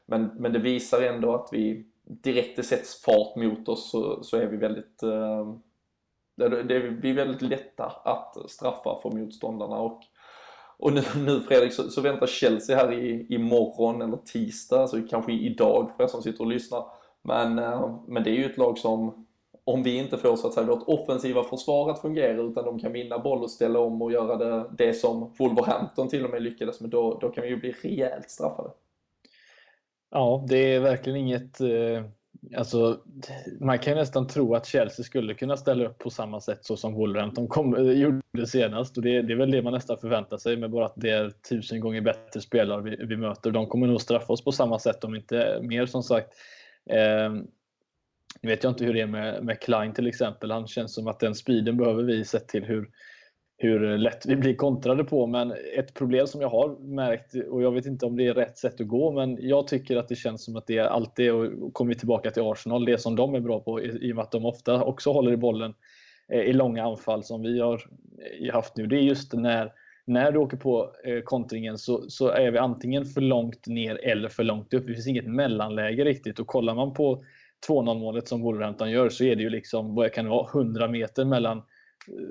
[0.07, 4.37] men, men det visar ändå att vi direkt det sätts fart mot oss så, så
[4.37, 5.01] är vi väldigt
[6.37, 9.77] det, det, vi är väldigt lätta att straffa för motståndarna.
[9.77, 10.01] Och
[10.79, 15.33] och nu, nu Fredrik så, så väntar Chelsea här i, imorgon eller tisdag, alltså kanske
[15.33, 16.85] idag för er som sitter och lyssnar.
[17.23, 19.27] Men, eh, men det är ju ett lag som,
[19.65, 22.93] om vi inte får så att säga vårt offensiva försvar att fungera utan de kan
[22.93, 26.81] vinna boll och ställa om och göra det, det som Wolverhampton till och med lyckades
[26.81, 28.71] med, då, då kan vi ju bli rejält straffade.
[30.11, 32.03] Ja, det är verkligen inget eh
[32.57, 33.01] Alltså,
[33.61, 36.95] man kan nästan tro att Chelsea skulle kunna ställa upp på samma sätt så som
[36.95, 38.97] Wolverhampton kom, eh, gjorde senast.
[38.97, 41.31] Och det, det, är väl det man nästan förväntar sig med bara att det är
[41.31, 43.51] tusen gånger bättre spelare vi, vi möter.
[43.51, 46.29] De kommer nog straffa oss på samma sätt om inte mer som sagt.
[46.91, 47.33] Eh,
[48.41, 50.51] nu vet jag inte hur det är med, med Klein till exempel.
[50.51, 52.89] Han känns som att den speeden behöver vi sett till hur,
[53.61, 55.27] hur lätt vi blir kontrade på.
[55.27, 58.59] Men ett problem som jag har märkt, och jag vet inte om det är rätt
[58.59, 61.75] sätt att gå, men jag tycker att det känns som att det är alltid, och
[61.75, 64.31] kommer vi tillbaka till Arsenal, det som de är bra på i och med att
[64.31, 65.75] de ofta också håller i bollen
[66.33, 67.83] eh, i långa anfall som vi har
[68.41, 68.87] eh, haft nu.
[68.87, 69.73] Det är just när,
[70.05, 74.29] när du åker på eh, kontringen så, så är vi antingen för långt ner eller
[74.29, 74.87] för långt upp.
[74.87, 77.25] Det finns inget mellanläge riktigt och kollar man på
[77.69, 80.89] 2-0 målet som Wolverhampton gör så är det ju liksom, vad kan det vara, 100
[80.89, 81.63] meter mellan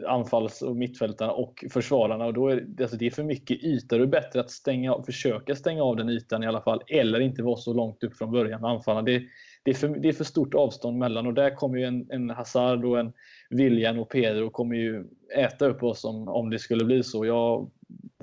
[0.08, 2.26] anfalls och mittfältarna och försvararna.
[2.26, 3.98] Och då är det, alltså det är för mycket yta.
[3.98, 6.82] Det är bättre att stänga, försöka stänga av den ytan i alla fall.
[6.88, 9.06] Eller inte vara så långt upp från början med anfallarna.
[9.06, 9.24] Det,
[9.64, 12.30] det, är för, det är för stort avstånd mellan och där kommer ju en, en
[12.30, 13.14] Hazard och en
[13.50, 15.06] William och Pedro kommer ju
[15.36, 17.26] äta upp oss om, om det skulle bli så.
[17.26, 17.72] Jag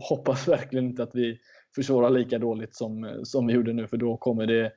[0.01, 1.38] hoppas verkligen inte att vi
[1.74, 4.72] försvarar lika dåligt som, som vi gjorde nu för då kommer det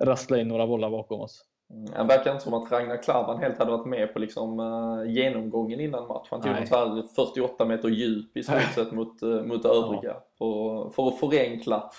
[0.00, 1.44] rassla in några bollar bakom oss.
[1.68, 5.10] Det mm, verkar inte som att Ragnar Klavan helt hade varit med på liksom, uh,
[5.10, 6.28] genomgången innan match.
[6.30, 10.26] Han tog ungefär 48 meter djup i stort sett mot, uh, mot övriga ja.
[10.38, 11.90] på, för att förenkla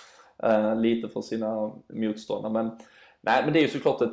[0.44, 2.52] uh, lite för sina motståndare.
[2.52, 2.78] Men,
[3.20, 4.12] nej, men det är ju såklart ett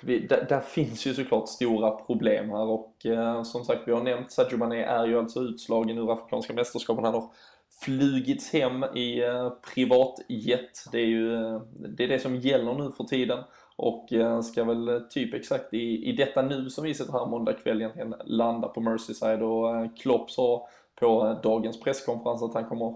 [0.00, 4.02] vi, där, där, finns ju såklart stora problem här och eh, som sagt vi har
[4.02, 7.04] nämnt Sadio Mané är ju alltså utslagen ur Afrikanska mästerskapen.
[7.04, 7.30] Han har
[7.84, 10.84] flugits hem i eh, privatjet.
[10.92, 11.36] Det är ju
[11.96, 13.38] det, är det som gäller nu för tiden.
[13.82, 17.26] Och eh, ska väl eh, typ exakt i, i detta nu som vi sitter här
[17.26, 20.68] måndag kväll egentligen landa på Merseyside och eh, Klopp sa
[21.00, 22.94] på dagens presskonferens att han kommer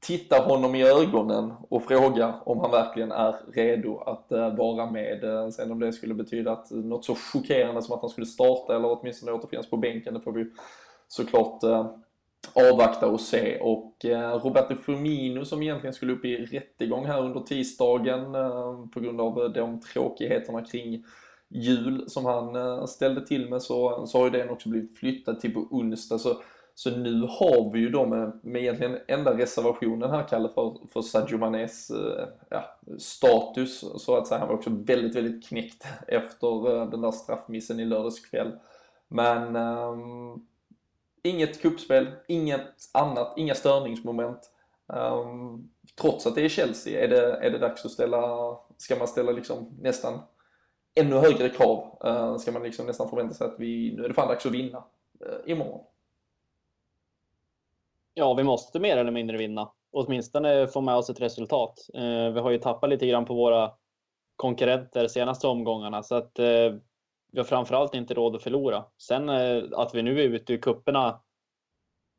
[0.00, 4.26] titta honom i ögonen och fråga om han verkligen är redo att
[4.58, 5.24] vara med.
[5.54, 9.00] Sen om det skulle betyda att något så chockerande som att han skulle starta eller
[9.00, 10.46] åtminstone återfinnas på bänken, det får vi
[11.08, 11.60] såklart
[12.52, 13.58] avvakta och se.
[13.60, 19.00] Och eh, Roberto Firmino som egentligen skulle upp i rättegång här under tisdagen eh, på
[19.00, 21.04] grund av eh, de tråkigheterna kring
[21.54, 24.98] jul som han eh, ställde till med så, eh, så har ju den också blivit
[24.98, 26.18] flyttad till på onsdag.
[26.18, 26.36] Så,
[26.74, 30.88] så nu har vi ju då med, eh, med egentligen enda reservationen här Kalle för,
[30.92, 31.90] för Sadio Manés
[32.50, 32.64] ja,
[32.98, 34.38] status så att säga.
[34.38, 38.52] Han var också väldigt, väldigt knäckt efter den där straffmissen i lördags kväll.
[39.08, 40.46] Men um,
[41.24, 44.50] inget kuppspel, inget annat, inga störningsmoment.
[44.86, 45.70] Um,
[46.00, 49.32] trots att det är Chelsea, är det, är det dags att ställa, ska man ställa
[49.32, 50.20] liksom nästan
[50.94, 51.98] ännu högre krav.
[52.04, 54.52] Uh, ska man liksom nästan förvänta sig att vi, nu är det fan dags att
[54.52, 54.78] vinna
[55.26, 55.84] uh, imorgon.
[58.14, 59.70] Ja, vi måste mer eller mindre vinna.
[59.90, 61.88] Åtminstone få med oss ett resultat.
[61.94, 63.72] Uh, vi har ju tappat lite grann på våra
[64.36, 66.78] konkurrenter senaste omgångarna så att uh,
[67.34, 68.84] vi har framförallt inte råd att förlora.
[68.98, 71.20] Sen eh, att vi nu är ute i kupperna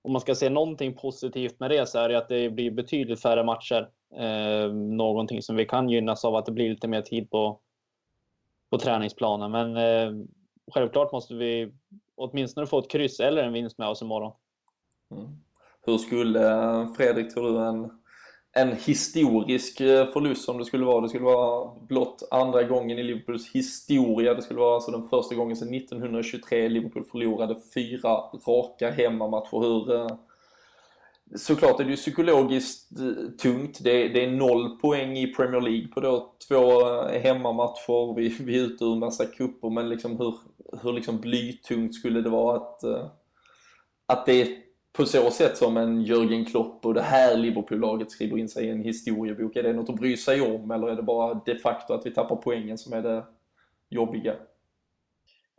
[0.01, 3.22] om man ska se någonting positivt med det så är det att det blir betydligt
[3.22, 3.89] färre matcher.
[4.16, 7.59] Eh, någonting som vi kan gynnas av att det blir lite mer tid på,
[8.70, 9.51] på träningsplanen.
[9.51, 10.26] Men eh,
[10.74, 11.72] självklart måste vi
[12.16, 14.34] åtminstone få ett kryss eller en vinst med oss imorgon.
[15.11, 15.28] Mm.
[15.86, 18.01] Hur skulle, eh, Fredrik, tror du en,
[18.60, 21.01] en historisk eh, förlust som det skulle vara?
[21.01, 24.34] Det skulle vara blott andra gången i Liverpools historia.
[24.34, 28.10] Det skulle vara alltså den första gången sedan 1923 Liverpool förlorade fyra
[28.47, 29.60] raka hemmamatcher.
[29.60, 30.08] Hur, eh,
[31.36, 33.80] såklart är det ju psykologiskt eh, tungt.
[33.84, 38.16] Det är, det är noll poäng i Premier League på då två hemmamatcher.
[38.16, 40.36] Vi, vi är ute ur en massa kupper men liksom hur,
[40.84, 42.84] hur liksom blytungt skulle det vara att,
[44.06, 44.64] att det är
[44.96, 48.70] på så sätt som en Jörgen Klopp och det här Liverpool-laget skriver in sig i
[48.70, 49.56] en historiebok?
[49.56, 52.12] Är det något att bry sig om eller är det bara de facto att vi
[52.12, 53.24] tappar poängen som är det
[53.89, 54.34] jobbiga?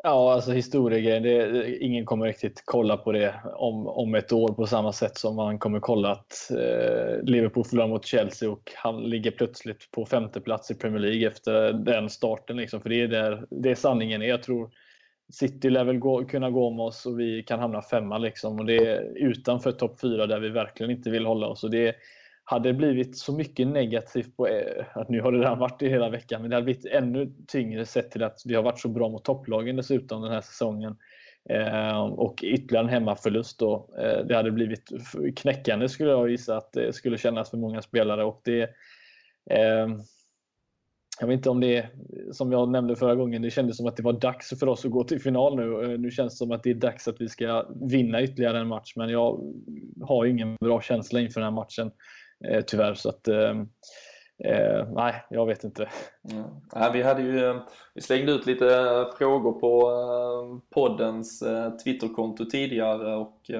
[0.02, 4.92] Ja, alltså historiegrejen, ingen kommer riktigt kolla på det om, om ett år på samma
[4.92, 9.90] sätt som man kommer kolla att eh, Liverpool förlorar mot Chelsea och han ligger plötsligt
[9.90, 12.56] på femte plats i Premier League efter den starten.
[12.56, 12.80] Liksom.
[12.80, 14.20] För det är, där, det är sanningen.
[14.20, 14.70] Jag tror
[15.32, 18.58] City lär väl gå, kunna gå om oss och vi kan hamna femma liksom.
[18.58, 21.64] Och det är utanför topp fyra där vi verkligen inte vill hålla oss.
[21.64, 21.96] Och det
[22.44, 26.10] hade blivit så mycket negativt på eh, att nu har det redan varit det hela
[26.10, 29.08] veckan, men det hade blivit ännu tyngre sett till att vi har varit så bra
[29.08, 30.96] mot topplagen dessutom den här säsongen.
[31.50, 33.88] Eh, och ytterligare en hemmaförlust då.
[33.98, 34.90] Eh, det hade blivit
[35.36, 38.24] knäckande skulle jag gissa att det skulle kännas för många spelare.
[38.24, 38.62] Och det,
[39.50, 39.88] eh,
[41.20, 41.90] jag vet inte om det är,
[42.32, 44.90] som jag nämnde förra gången, det kändes som att det var dags för oss att
[44.90, 45.82] gå till final nu.
[45.82, 48.68] Eh, nu känns det som att det är dags att vi ska vinna ytterligare en
[48.68, 49.40] match, men jag
[50.02, 51.90] har ingen bra känsla inför den här matchen
[52.44, 52.94] eh, tyvärr.
[52.94, 53.50] Så att, eh,
[54.44, 55.88] eh nej, jag vet inte.
[56.32, 56.44] Mm.
[56.72, 56.90] Ja.
[56.92, 57.56] vi, hade ju, eh,
[57.94, 61.44] vi slängde ut lite eh, frågor på poddens
[61.84, 63.50] Twitterkonto tidigare och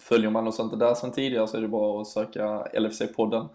[0.00, 3.48] följer man oss inte där sedan tidigare så är det bara att söka LFC-podden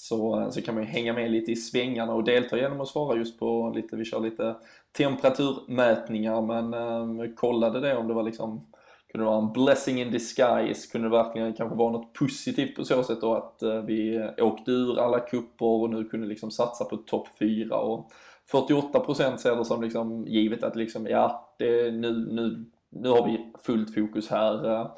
[0.00, 3.18] så, så kan man ju hänga med lite i svängarna och delta genom att svara
[3.18, 4.56] just på lite, vi kör lite
[4.96, 8.66] temperaturmätningar men eh, kollade det om det var liksom
[9.12, 10.92] kunde det vara en blessing in disguise?
[10.92, 14.70] Kunde det verkligen kanske vara något positivt på så sätt då att eh, vi åkte
[14.70, 18.12] ur alla kupper och nu kunde liksom satsa på topp 4 och
[18.52, 23.52] 48% ser det som liksom givet att liksom ja, det, nu, nu, nu har vi
[23.64, 24.90] fullt fokus här.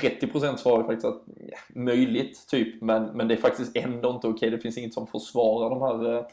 [0.00, 4.26] 30% svarar ju faktiskt att ja, möjligt, typ, men, men det är faktiskt ändå inte
[4.26, 4.50] okej.
[4.50, 6.24] Det finns inget som försvarar de här eh.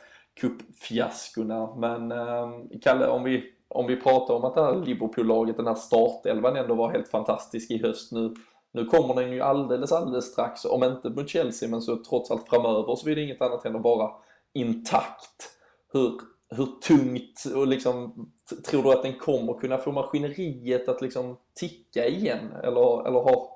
[1.78, 2.52] Men eh,
[2.82, 6.76] Kalle, om vi, om vi pratar om att det här Liverpool-laget, den här startelvan ändå
[6.76, 8.34] var helt fantastisk i höst nu.
[8.74, 12.50] Nu kommer den ju alldeles, alldeles strax, om inte mot Chelsea, men så trots allt
[12.50, 14.12] framöver så blir det inget annat än att vara
[14.54, 15.50] intakt.
[15.94, 16.12] Hur,
[16.56, 18.30] hur tungt och liksom,
[18.70, 22.52] tror du att den kommer kunna få maskineriet att liksom ticka igen?
[22.64, 23.48] Eller, eller har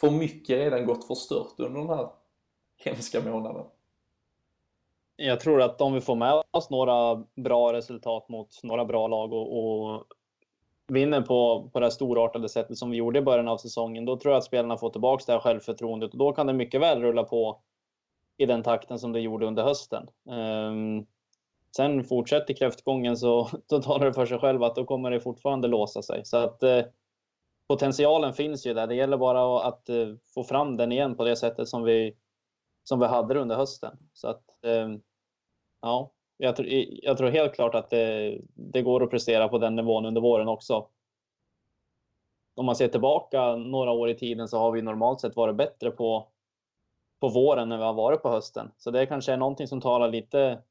[0.00, 2.08] för mycket redan gått förstört under den här
[2.76, 3.64] hemska månaden?
[5.16, 9.32] Jag tror att om vi får med oss några bra resultat mot några bra lag
[9.32, 10.04] och, och
[10.88, 14.16] vinner på, på det här storartade sättet som vi gjorde i början av säsongen, då
[14.16, 17.02] tror jag att spelarna får tillbaka det här självförtroendet och då kan det mycket väl
[17.02, 17.60] rulla på
[18.36, 20.08] i den takten som det gjorde under hösten.
[20.24, 21.06] Um,
[21.76, 25.68] Sen fortsätter kräftgången så då talar det för sig själv att då kommer det fortfarande
[25.68, 26.24] låsa sig.
[26.24, 26.84] Så att eh,
[27.68, 28.86] potentialen finns ju där.
[28.86, 32.16] Det gäller bara att eh, få fram den igen på det sättet som vi,
[32.84, 33.98] som vi hade under hösten.
[34.12, 34.88] Så att, eh,
[35.80, 36.64] ja, jag, tr
[37.02, 40.48] jag, tror helt klart att det, det, går att prestera på den nivån under våren
[40.48, 40.88] också.
[42.54, 45.90] Om man ser tillbaka några år i tiden så har vi normalt sett varit bättre
[45.90, 46.28] på,
[47.20, 48.70] på våren när vi har varit på hösten.
[48.78, 50.62] Så det kanske är någonting som talar lite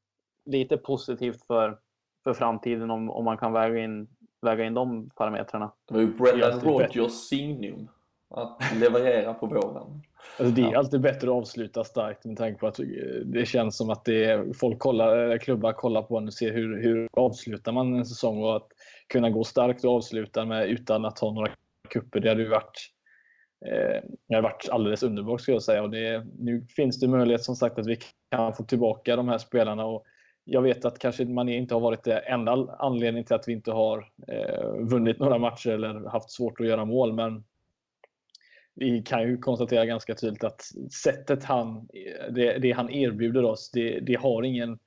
[0.46, 1.78] lite positivt för,
[2.24, 4.08] för framtiden om, om man kan väga in,
[4.42, 5.72] väga in de parametrarna.
[5.88, 7.90] Det var ju Brendan Rogers signum.
[8.30, 10.02] att leverera på våren.
[10.40, 12.80] Alltså det är alltid bättre att avsluta starkt med tanke på att
[13.26, 16.82] det känns som att det är, folk kollar, klubbar kollar på en och ser hur,
[16.82, 18.68] hur avslutar man en säsong och att
[19.08, 21.52] kunna gå starkt och avsluta med utan att ha några
[21.90, 22.20] kupper.
[22.20, 22.90] Det hade ju varit,
[23.66, 25.84] eh, det hade varit alldeles underbart skulle jag säga.
[25.84, 27.98] Och det, nu finns det möjlighet som sagt att vi
[28.32, 29.86] kan få tillbaka de här spelarna.
[29.86, 30.06] Och
[30.52, 33.72] jag vet att kanske man inte har varit det enda anledningen till att vi inte
[33.72, 37.14] har eh, vunnit några matcher eller haft svårt att göra mål.
[37.14, 37.44] Men
[38.76, 40.62] vi kan ju konstatera ganska tydligt att
[41.04, 44.80] sättet han, eh, det, det han erbjuder oss, det, det, har ingen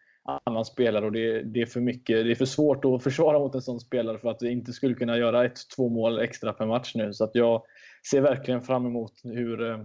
[0.45, 3.55] annan spelare och det, det, är för mycket, det är för svårt att försvara mot
[3.55, 6.67] en sån spelare för att vi inte skulle kunna göra ett, två mål extra per
[6.67, 7.13] match nu.
[7.13, 7.63] Så att jag
[8.11, 9.79] ser verkligen fram emot hur, eh,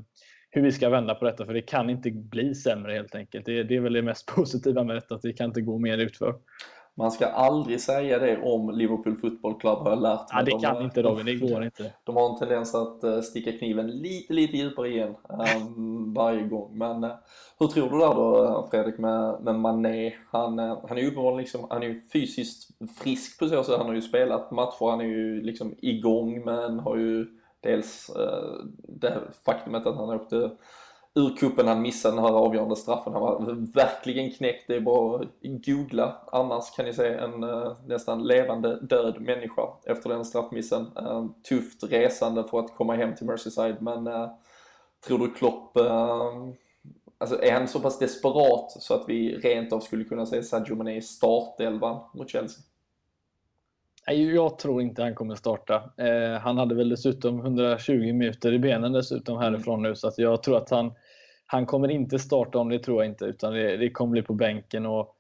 [0.58, 3.46] hur vi ska vända på detta, för det kan inte bli sämre helt enkelt.
[3.46, 5.98] Det, det är väl det mest positiva med detta, att det kan inte gå mer
[5.98, 6.36] utför.
[7.00, 10.28] Man ska aldrig säga det om Liverpool Football Club har jag lärt mig.
[10.32, 11.94] Ja, det kan de, inte Robin, det går inte.
[12.04, 15.16] De har en tendens att eh, sticka kniven lite, lite djupare igen
[15.58, 16.78] um, varje gång.
[16.78, 17.12] Men uh,
[17.60, 20.14] hur tror du där då Fredrik med, med Mané?
[20.32, 22.70] Han, uh, han är ju uppenbarligen liksom, han är ju fysiskt
[23.04, 23.78] frisk på så sätt.
[23.78, 27.28] Han har ju spelat matcher, han är ju liksom igång men har ju
[27.62, 30.52] dels eh, det faktumet att han åkte
[31.16, 33.14] ur kuppen han missade den här avgörande straffen.
[33.14, 34.68] Han var verkligen knäckt.
[34.68, 36.16] Det är bara att googla.
[36.32, 40.86] Annars kan ni se en eh, nästan levande död människa efter den straffmissen.
[40.96, 44.10] Eh, tufft resande för att komma hem till Merseyside men
[45.08, 45.78] tror du Klopp
[47.20, 50.76] Alltså är han så pass desperat så att vi rent av skulle kunna se Sadio
[50.76, 52.64] Mané i startelvan mot Chelsea?
[54.12, 55.76] Jag tror inte han kommer starta.
[55.98, 60.44] Eh, han hade väl dessutom 120 minuter i benen dessutom härifrån nu så att jag
[60.44, 60.92] tror att han
[61.48, 64.34] han kommer inte starta om det tror jag inte, utan det, det kommer bli på
[64.34, 64.86] bänken.
[64.86, 65.16] och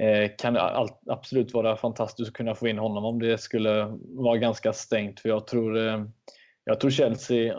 [0.00, 4.36] eh, kan all, absolut vara fantastiskt att kunna få in honom om det skulle vara
[4.36, 5.20] ganska stängt.
[5.20, 6.04] För jag tror, eh,
[6.64, 7.58] jag tror Chelsea eh,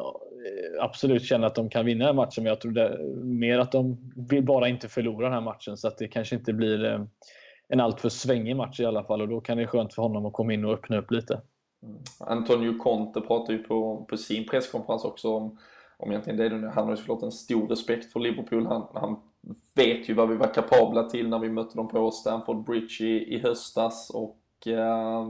[0.82, 3.72] absolut känner att de kan vinna den här matchen, men jag tror det, mer att
[3.72, 5.78] de vill bara inte förlora den här matchen.
[5.78, 7.04] Så att det kanske inte blir eh,
[7.70, 10.26] en alltför svängig match i alla fall och då kan det vara skönt för honom
[10.26, 11.42] att komma in och öppna upp lite.
[11.84, 11.98] Mm.
[12.20, 15.58] Antonio Conte pratade ju på, på sin presskonferens också om
[15.98, 18.66] om egentligen det är Han har ju såklart en stor respekt för Liverpool.
[18.66, 19.16] Han, han
[19.76, 23.36] vet ju vad vi var kapabla till när vi mötte dem på Stamford Bridge i,
[23.36, 25.26] i höstas och eh,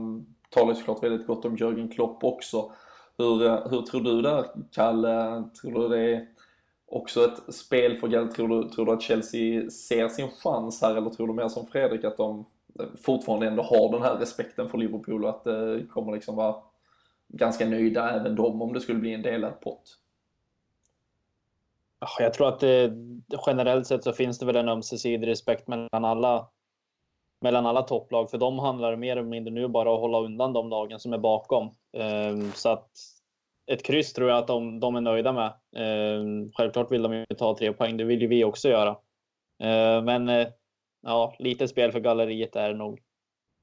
[0.50, 2.72] talar ju såklart väldigt gott om Jörgen Klopp också.
[3.18, 5.44] Hur, eh, hur tror du där, Kalle?
[5.62, 6.26] Tror du det är
[6.90, 8.28] också ett spel för Gall?
[8.28, 11.66] Tror du, tror du att Chelsea ser sin chans här eller tror du mer som
[11.66, 12.44] Fredrik att de
[12.80, 16.56] eh, fortfarande ändå har den här respekten för Liverpool och att det kommer liksom vara
[17.28, 19.98] ganska nöjda även de om det skulle bli en delad pott?
[21.98, 22.92] Ah, jag tror att det,
[23.46, 26.48] generellt sett så finns det väl en ömsesidig respekt mellan alla,
[27.40, 28.30] mellan alla topplag.
[28.30, 31.18] För de handlar mer eller mindre nu bara att hålla undan de lagen som är
[31.18, 31.70] bakom.
[31.92, 32.90] Ehm, så att
[33.68, 35.46] ett kryss tror jag att de, de är nöjda med.
[35.76, 38.90] Eh, självklart vill de ju ta tre poäng, det vill ju vi också göra.
[39.62, 40.48] Eh, men eh,
[41.02, 43.00] ja, lite spel för galleriet är det nog.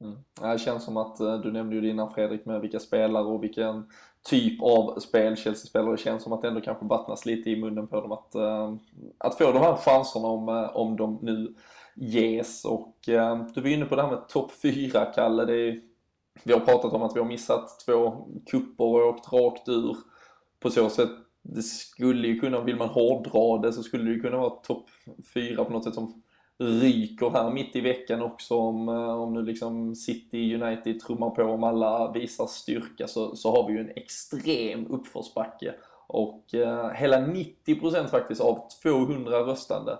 [0.01, 0.17] Mm.
[0.53, 3.43] Det känns som att eh, du nämnde ju det innan Fredrik med vilka spelare och
[3.43, 3.89] vilken
[4.23, 5.91] typ av spel Chelsea-spelare.
[5.91, 8.75] Det känns som att det ändå kanske vattnas lite i munnen på dem att, eh,
[9.17, 11.55] att få de här chanserna om, eh, om de nu
[11.95, 12.65] ges.
[12.65, 12.95] Och
[13.53, 15.45] du var inne på det här med topp 4, Kalle.
[15.45, 15.81] Det är,
[16.43, 19.97] vi har pratat om att vi har missat två kupper och åkt rakt ur.
[20.59, 21.09] På så sätt,
[21.41, 24.89] det skulle ju kunna, vill man hårdra det, så skulle det kunna vara topp
[25.33, 26.23] 4 på något sätt som
[26.57, 31.43] ryker här mitt i veckan också om, eh, om nu liksom City United trummar på
[31.43, 35.75] om alla visar styrka så, så har vi ju en extrem uppförsbacke.
[36.07, 39.97] Och eh, hela 90% faktiskt av 200 röstande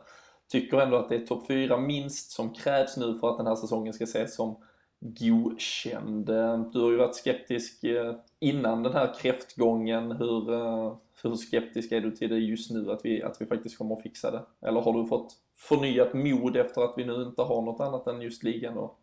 [0.52, 3.56] tycker ändå att det är topp 4 minst som krävs nu för att den här
[3.56, 4.58] säsongen ska ses som
[5.00, 6.26] godkänd.
[6.74, 10.12] Du har ju varit skeptisk eh, innan den här kräftgången.
[10.12, 13.78] Hur, eh, hur skeptisk är du till det just nu, att vi, att vi faktiskt
[13.78, 14.68] kommer att fixa det?
[14.68, 18.22] Eller har du fått förnyat mod efter att vi nu inte har något annat än
[18.22, 18.96] just ligan att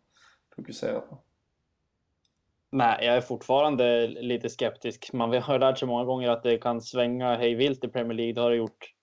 [0.55, 1.17] fokusera på?
[2.69, 5.13] Nej, jag är fortfarande lite skeptisk.
[5.13, 8.33] Man har lärt sig många gånger att det kan svänga hej vilt i Premier League.
[8.33, 8.93] Det har det gjort,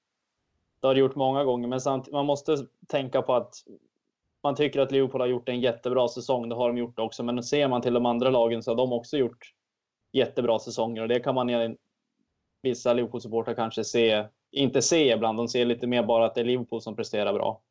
[0.80, 1.68] det har det gjort många gånger.
[1.68, 2.57] Men samt, man måste
[2.88, 3.55] tänka på att
[4.43, 6.49] man tycker att Liverpool har gjort en jättebra säsong.
[6.49, 7.22] Det har de gjort också.
[7.22, 9.55] Men ser man till de andra lagen så har de också gjort
[10.12, 11.03] jättebra säsonger.
[11.03, 11.76] Och det kan man
[12.62, 15.38] vissa Liverpool-supportrar kanske se, inte se ibland.
[15.38, 17.62] De ser lite mer bara att det är Liverpool som presterar bra.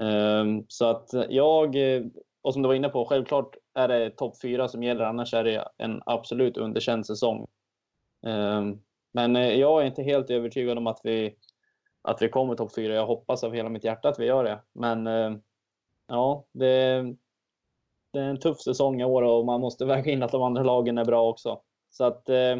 [0.00, 2.02] Ehm, så att jag, eh,
[2.42, 5.04] och som du var inne på, självklart är det topp fyra som gäller.
[5.04, 7.46] Annars är det en absolut underkänd säsong.
[8.26, 8.80] Ehm,
[9.12, 11.34] men eh, jag är inte helt övertygad om att vi,
[12.02, 12.94] att vi kommer topp fyra.
[12.94, 14.60] Jag hoppas av hela mitt hjärta att vi gör det.
[14.72, 15.36] Men eh,
[16.12, 17.02] ja, det,
[18.12, 20.62] det är en tuff säsong i år och man måste väga in att de andra
[20.62, 21.60] lagen är bra också.
[21.90, 22.58] Så att eh,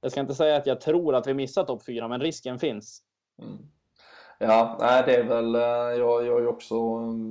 [0.00, 3.02] jag ska inte säga att jag tror att vi missar topp 4, men risken finns.
[3.42, 3.58] Mm.
[4.38, 6.74] Ja, nej, det är väl, eh, jag, jag är också,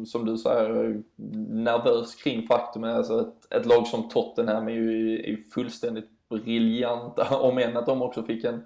[0.06, 1.04] som du säger,
[1.50, 2.95] nervös kring faktumet.
[2.95, 8.02] Alltså ett, ett lag som Tottenham är ju är fullständigt briljanta, om än att de
[8.02, 8.66] också fick en,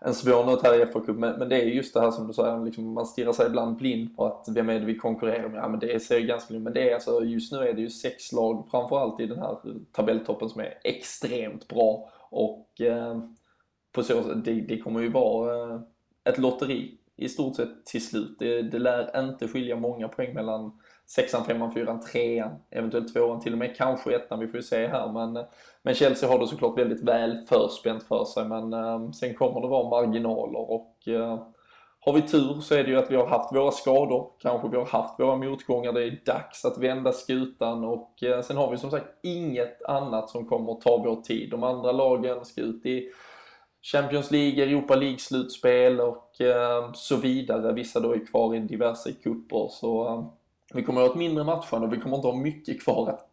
[0.00, 1.16] en svår nöt här i fa Cup.
[1.16, 3.76] Men, men, det är just det här som du säger, liksom, man stirrar sig ibland
[3.76, 5.58] blind på att vem är det vi konkurrerar med?
[5.58, 7.90] Ja, men det ser ganska lugnt Men det är alltså, just nu är det ju
[7.90, 9.56] sex lag, framförallt i den här
[9.92, 12.10] tabelltoppen, som är extremt bra.
[12.30, 13.18] Och eh,
[13.92, 15.80] på så det, det kommer ju vara eh,
[16.24, 18.36] ett lotteri i stort sett till slut.
[18.38, 23.52] Det, det lär inte skilja många poäng mellan sexan, femman, fyran, trean, eventuellt tvåan, till
[23.52, 25.12] och med kanske ettan, vi får ju se här.
[25.12, 25.44] Men,
[25.82, 29.68] men Chelsea har det såklart väldigt väl förspänt för sig, men um, sen kommer det
[29.68, 31.42] vara marginaler och uh,
[32.00, 34.76] har vi tur så är det ju att vi har haft våra skador, kanske vi
[34.76, 38.76] har haft våra motgångar, det är dags att vända skutan och uh, sen har vi
[38.76, 41.50] som sagt inget annat som kommer att ta vår tid.
[41.50, 43.10] De andra lagen ska ut i
[43.82, 47.72] Champions League, Europa League-slutspel och eh, så vidare.
[47.72, 50.24] Vissa då är kvar i diverse kupper så eh,
[50.74, 53.30] vi kommer att ha ett mindre matchande och vi kommer inte ha mycket kvar att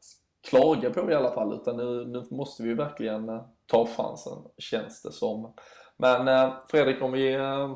[0.49, 5.01] klaga på i alla fall utan nu, nu måste vi verkligen eh, ta chansen känns
[5.01, 5.53] det som.
[5.97, 7.75] Men eh, Fredrik om vi eh,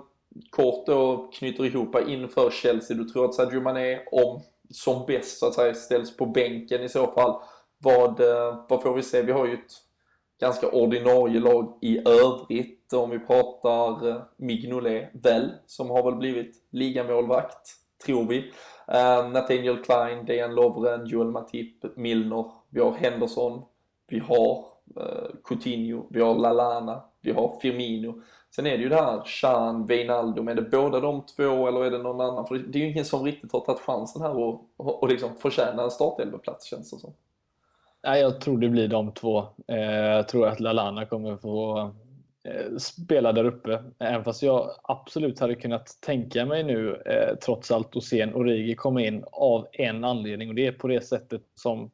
[0.49, 2.97] kort då knyter ihop inför Chelsea.
[2.97, 6.89] Du tror att Sadio Mané om som bäst så att säga ställs på bänken i
[6.89, 7.41] så fall.
[7.77, 8.21] Vad,
[8.69, 9.21] vad får vi se?
[9.21, 9.71] Vi har ju ett
[10.39, 12.93] ganska ordinarie lag i övrigt.
[12.93, 18.51] Om vi pratar Mignolet väl, som har väl blivit ligamålvakt, tror vi.
[18.87, 22.45] Eh, Nathaniel Klein, Dejan Lovren, Joel Matip, Milner.
[22.69, 23.61] Vi har Henderson,
[24.07, 28.21] vi har eh, Coutinho, vi har Lalana, vi har Firmino.
[28.55, 31.91] Sen är det ju det här Chan, Wijnaldum, är det båda de två eller är
[31.91, 32.47] det någon annan?
[32.47, 35.35] För det är ju ingen som riktigt har tagit chansen här och, och, och liksom
[35.35, 37.13] förtjänar en startelvaplats känns det som.
[38.03, 39.45] Nej, jag tror det blir de två.
[39.67, 41.91] Eh, jag tror att Lalana kommer få
[42.49, 43.83] Eh, spela där uppe.
[43.99, 48.33] Även fast jag absolut hade kunnat tänka mig nu, eh, trots allt, att se en
[48.33, 50.49] Origi komma in av en anledning.
[50.49, 51.91] Och det är på det sättet som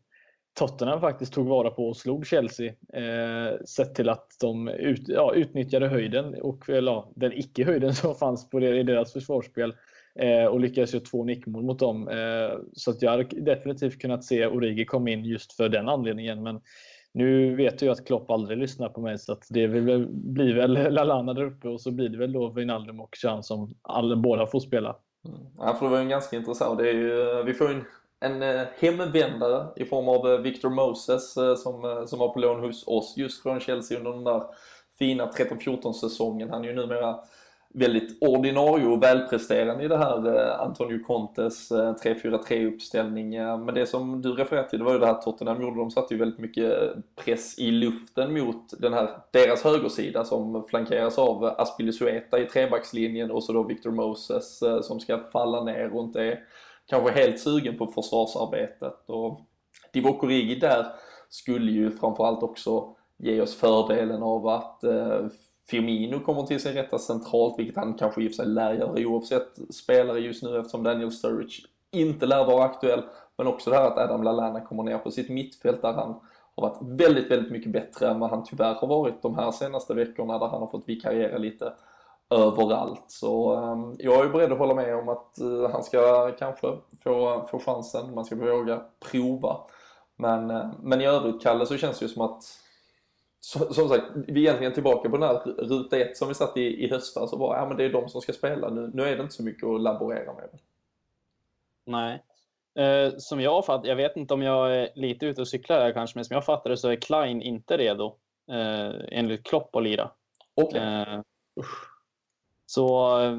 [0.59, 2.73] Tottenham faktiskt tog vara på och slog Chelsea.
[2.93, 8.15] Eh, sett till att de ut, ja, utnyttjade höjden, och, eller, ja, den icke-höjden som
[8.15, 9.73] fanns på det, i deras försvarsspel
[10.19, 12.07] eh, och lyckades göra två nickmål mot dem.
[12.07, 16.43] Eh, så att jag hade definitivt kunnat se Origi komma in just för den anledningen.
[16.43, 16.61] Men
[17.15, 21.33] nu vet jag att Klopp aldrig lyssnar på mig så att det blir väl Lalana
[21.33, 24.59] där uppe och så blir det väl då Wijnaldum och Chan som alla, båda får
[24.59, 24.95] spela.
[25.25, 25.37] Mm.
[25.57, 26.77] Ja, för det var ju ganska intressant.
[26.77, 27.83] Det är ju, vi får ju en,
[28.19, 32.59] en eh, hemvändare i form av eh, Victor Moses eh, som, som var på lån
[32.59, 34.43] hos oss just från Chelsea under den där
[34.99, 36.49] fina 13-14 säsongen.
[36.49, 37.19] Han är ju numera
[37.77, 43.35] väldigt ordinarie och välpresterande i det här eh, Antonio Contes eh, 3-4-3 uppställning.
[43.35, 45.77] Eh, men det som du refererade till det var ju det här Tottenham gjorde.
[45.77, 46.73] De satte ju väldigt mycket
[47.15, 53.43] press i luften mot den här, deras högersida som flankeras av Aspilicueta i trebackslinjen och
[53.43, 56.39] så då Victor Moses som ska falla ner och inte är
[56.85, 59.03] kanske helt sugen på försvarsarbetet.
[59.05, 59.41] Och
[59.93, 60.85] Divock Origi där
[61.29, 64.83] skulle ju framförallt också ge oss fördelen av att
[65.69, 69.07] Firmino kommer till sin rätta centralt, vilket han kanske i och för sig lär göra
[69.07, 71.61] oavsett spelare just nu eftersom Daniel Sturridge
[71.91, 73.03] inte lär vara aktuell.
[73.37, 76.15] Men också det här att Adam Lallana kommer ner på sitt mittfält där han
[76.55, 79.93] har varit väldigt, väldigt mycket bättre än vad han tyvärr har varit de här senaste
[79.93, 81.73] veckorna där han har fått vikariera lite
[82.29, 83.05] överallt.
[83.07, 86.67] Så um, jag är beredd att hålla med om att uh, han ska kanske
[87.03, 89.57] få, få chansen, man ska våga prova.
[90.15, 92.43] Men, uh, men i övrigt, Kalle, så känns det ju som att
[93.45, 96.57] så, som sagt, vi är egentligen tillbaka på den här ruta 1 som vi satt
[96.57, 98.69] i, i höstas och bara, ja men det är de som ska spela.
[98.69, 100.49] Nu, nu är det inte så mycket att laborera med.
[101.85, 102.23] Nej.
[102.85, 105.93] Eh, som jag fattar, jag vet inte om jag är lite ute och cyklar här
[105.93, 108.17] kanske, men som jag fattar det så är Klein inte redo
[108.51, 110.11] eh, enligt Klopp att lira.
[110.55, 111.01] Okay.
[111.01, 111.21] Eh,
[112.65, 113.37] så eh,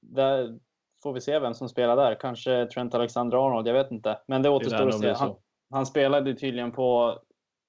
[0.00, 0.58] där
[1.02, 2.14] får vi se vem som spelar där.
[2.20, 4.18] Kanske Trent Alexander-Arnold, jag vet inte.
[4.26, 5.12] Men det återstår att se.
[5.12, 5.34] Han,
[5.70, 7.18] han spelade tydligen på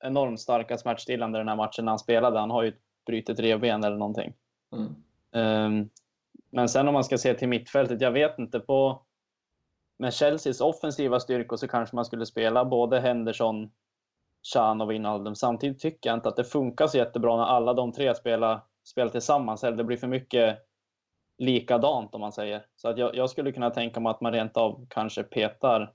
[0.03, 2.39] enormt starka smärtstillande den här matchen när han spelade.
[2.39, 2.73] Han har ju
[3.05, 4.33] brutit revben eller någonting.
[4.71, 4.95] Mm.
[5.31, 5.89] Um,
[6.51, 8.59] men sen om man ska se till mittfältet, jag vet inte.
[8.59, 9.01] på
[9.97, 13.71] Med Chelseas offensiva styrkor så kanske man skulle spela både Henderson,
[14.53, 15.35] Chan och Wijnaldum.
[15.35, 19.11] Samtidigt tycker jag inte att det funkar så jättebra när alla de tre spelar, spelar
[19.11, 19.63] tillsammans.
[19.63, 20.57] Eller det blir för mycket
[21.37, 22.65] likadant om man säger.
[22.75, 25.93] Så att jag, jag skulle kunna tänka mig att man rent av kanske petar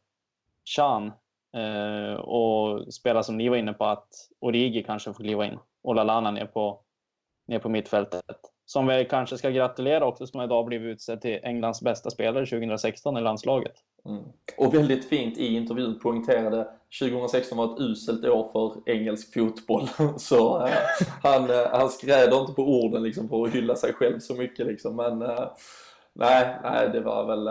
[0.65, 1.13] Chan
[1.55, 4.09] Eh, och spela som ni var inne på, att
[4.41, 6.81] Origi kanske får kliva in och Lalana ner på,
[7.47, 8.25] ner på mittfältet.
[8.67, 13.17] som vi kanske ska gratulera också, som idag blivit utsedd till Englands bästa spelare 2016
[13.17, 13.75] i landslaget.
[14.05, 14.25] Mm.
[14.59, 16.69] Och väldigt fint i intervjun poängterade
[17.01, 19.89] 2016 var ett uselt år för engelsk fotboll.
[20.17, 20.73] Så äh,
[21.23, 24.67] han, äh, han skräder inte på orden liksom för att hylla sig själv så mycket
[24.67, 24.97] liksom.
[24.97, 25.49] Men äh,
[26.13, 27.49] nej, nej, det var väl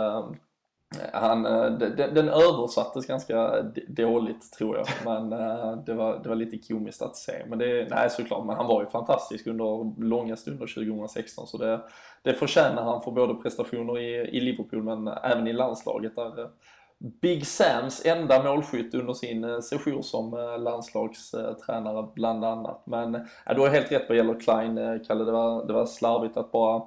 [1.14, 6.36] han, eh, den, den översattes ganska dåligt tror jag, men eh, det var, det var
[6.36, 7.34] lite komiskt att se.
[7.48, 11.82] Men det, nej såklart, men han var ju fantastisk under långa stunder 2016 så det,
[12.22, 16.48] det förtjänar han för både prestationer i, i Liverpool men även i landslaget där eh,
[17.22, 22.84] Big Sams enda målskytt under sin sejour som landslagstränare bland annat.
[22.86, 25.24] Men ja, du har helt rätt vad gäller Klein, Kalle.
[25.24, 26.82] Det var, det var slarvigt att bara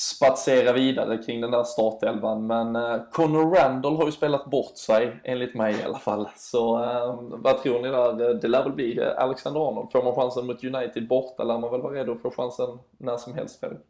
[0.00, 2.46] spatsera vidare kring den där startelvan.
[2.46, 6.28] Men eh, Conor Randall har ju spelat bort sig, enligt mig i alla fall.
[6.36, 8.34] Så eh, vad tror ni där?
[8.34, 9.92] Det lär väl bli Alexander Arnold.
[9.92, 13.34] Får man chansen mot United borta lär man väl vara redo få chansen när som
[13.34, 13.80] helst, Fredrik?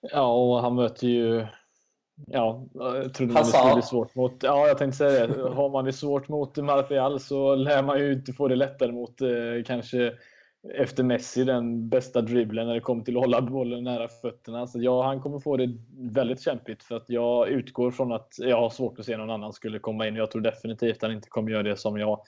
[0.00, 1.46] Ja, och han möter ju
[2.26, 4.42] Ja, jag trodde det skulle bli svårt mot...
[4.42, 5.42] Ja, jag tänkte säga det.
[5.42, 9.20] Har man det svårt mot Martial så lär man ju inte få det lättare mot
[9.20, 9.28] eh,
[9.66, 10.12] kanske
[10.74, 14.66] efter Messi den bästa dribblen när det kommer till att hålla bollen nära fötterna.
[14.66, 18.56] Så ja, han kommer få det väldigt kämpigt för att jag utgår från att jag
[18.56, 20.16] har svårt att se någon annan skulle komma in.
[20.16, 22.20] Jag tror definitivt att han inte kommer göra det som jag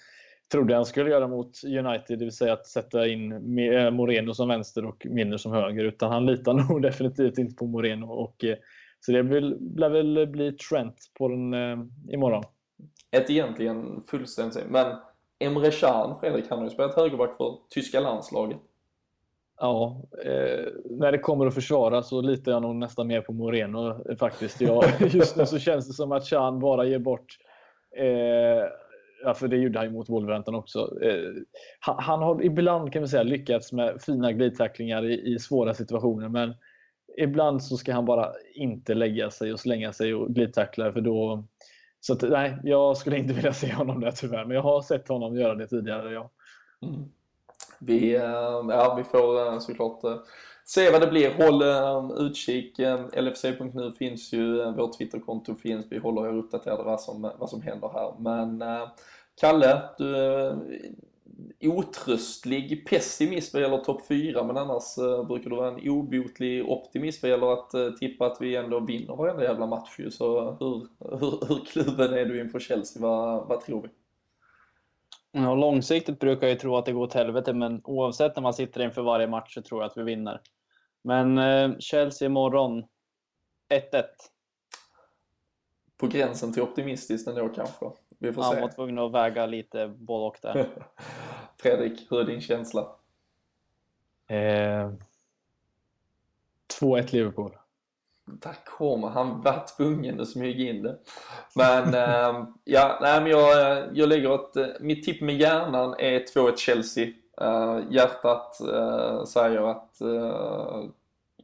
[0.53, 4.49] trodde han skulle göra mot United, det vill säga att sätta in eh, Moreno som
[4.49, 5.85] vänster och Minner som höger.
[5.85, 8.07] Utan han litar nog definitivt inte på Moreno.
[8.07, 8.57] Och, eh,
[9.01, 9.22] så det
[9.76, 11.78] lär väl bli Trent på den eh,
[12.09, 12.45] imorgon.
[13.11, 14.87] Ett egentligen fullständigt men
[15.45, 18.59] Emre Can, Fredrik, han har ju spelat högerback för tyska landslaget.
[19.61, 24.16] Ja, eh, när det kommer att försvara så litar jag nog nästan mer på Moreno
[24.18, 24.61] faktiskt.
[24.61, 27.38] Jag, just nu så känns det som att Can bara ger bort
[27.97, 28.68] eh,
[29.24, 31.03] Ja, för det gjorde han ju mot Wolverhampton också.
[31.03, 31.30] Eh,
[31.80, 36.28] han, han, har ibland kan vi säga lyckats med fina glidtacklingar i, i, svåra situationer,
[36.28, 36.55] men
[37.18, 41.45] ibland så ska han bara inte lägga sig och slänga sig och glidtackla för då,
[42.07, 45.09] så att, nej, jag skulle inte vilja se honom där tyvärr, men jag har sett
[45.09, 46.12] honom göra det tidigare.
[46.12, 46.30] Ja.
[46.82, 47.05] Mm.
[47.78, 48.22] Vi, eh,
[48.68, 50.16] ja, vi får eh, såklart eh,
[50.64, 51.34] se vad det blir.
[51.34, 51.62] Håll
[52.26, 52.78] utkik.
[53.16, 55.86] LFC.nu finns ju, vårt Twitterkonto finns.
[55.90, 58.14] Vi håller er uppdaterade vad som, vad som händer här.
[58.18, 58.64] Men
[59.40, 60.07] Kalle, du
[61.61, 67.22] otröstlig pessimist vad gäller topp 4 men annars uh, brukar du vara en obotlig optimist
[67.22, 70.11] vad gäller att uh, tippa att vi ändå vinner varenda jävla match ju.
[70.11, 73.03] Så hur, hur, hur kluven är du inför Chelsea?
[73.03, 73.89] Vad, vad tror vi?
[75.32, 78.82] Ja, långsiktigt brukar jag tro att det går åt helvete men oavsett när man sitter
[78.82, 80.41] inför varje match så tror jag att vi vinner.
[81.03, 82.85] Men uh, Chelsea imorgon
[83.68, 84.03] 1-1.
[85.97, 87.87] På gränsen till optimistiskt ändå kanske.
[88.25, 88.49] Vi får se.
[88.49, 90.66] Han var tvungen att väga lite både och där.
[91.57, 92.81] Fredrik, hur är din känsla?
[94.27, 94.91] Eh,
[96.81, 97.57] 2-1 Liverpool.
[98.27, 100.99] Där kommer han, var tvungen att smyga in det.
[101.55, 106.20] Men äh, ja, nej, men jag, jag lägger ett, eh, mitt tipp med hjärnan är
[106.20, 107.09] 2-1 Chelsea.
[107.41, 110.01] Äh, hjärtat äh, säger att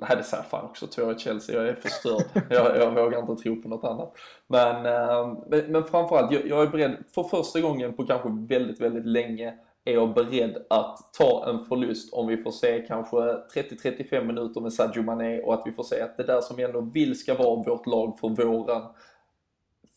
[0.01, 1.57] Nej, det säger fan också 2 Chelsea.
[1.57, 2.23] Jag är förstörd.
[2.51, 4.13] jag, jag vågar inte tro på något annat.
[4.47, 8.81] Men, eh, men, men framförallt, jag, jag är beredd, för första gången på kanske väldigt,
[8.81, 14.25] väldigt länge är jag beredd att ta en förlust om vi får se kanske 30-35
[14.25, 16.81] minuter med Sadio Mané och att vi får se att det där som vi ändå
[16.81, 18.83] vill ska vara vårt lag för våren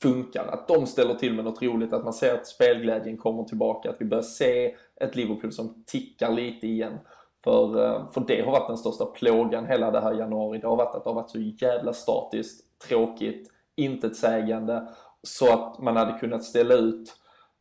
[0.01, 0.45] funkar.
[0.47, 4.01] Att de ställer till med något roligt, att man ser att spelglädjen kommer tillbaka, att
[4.01, 6.97] vi börjar se ett Liverpool som tickar lite igen.
[7.43, 10.57] För, eh, för det har varit den största plågan hela det här januari.
[10.57, 14.87] Det har varit att det har varit så jävla statiskt, tråkigt, intetsägande.
[15.23, 17.13] Så att man hade kunnat ställa ut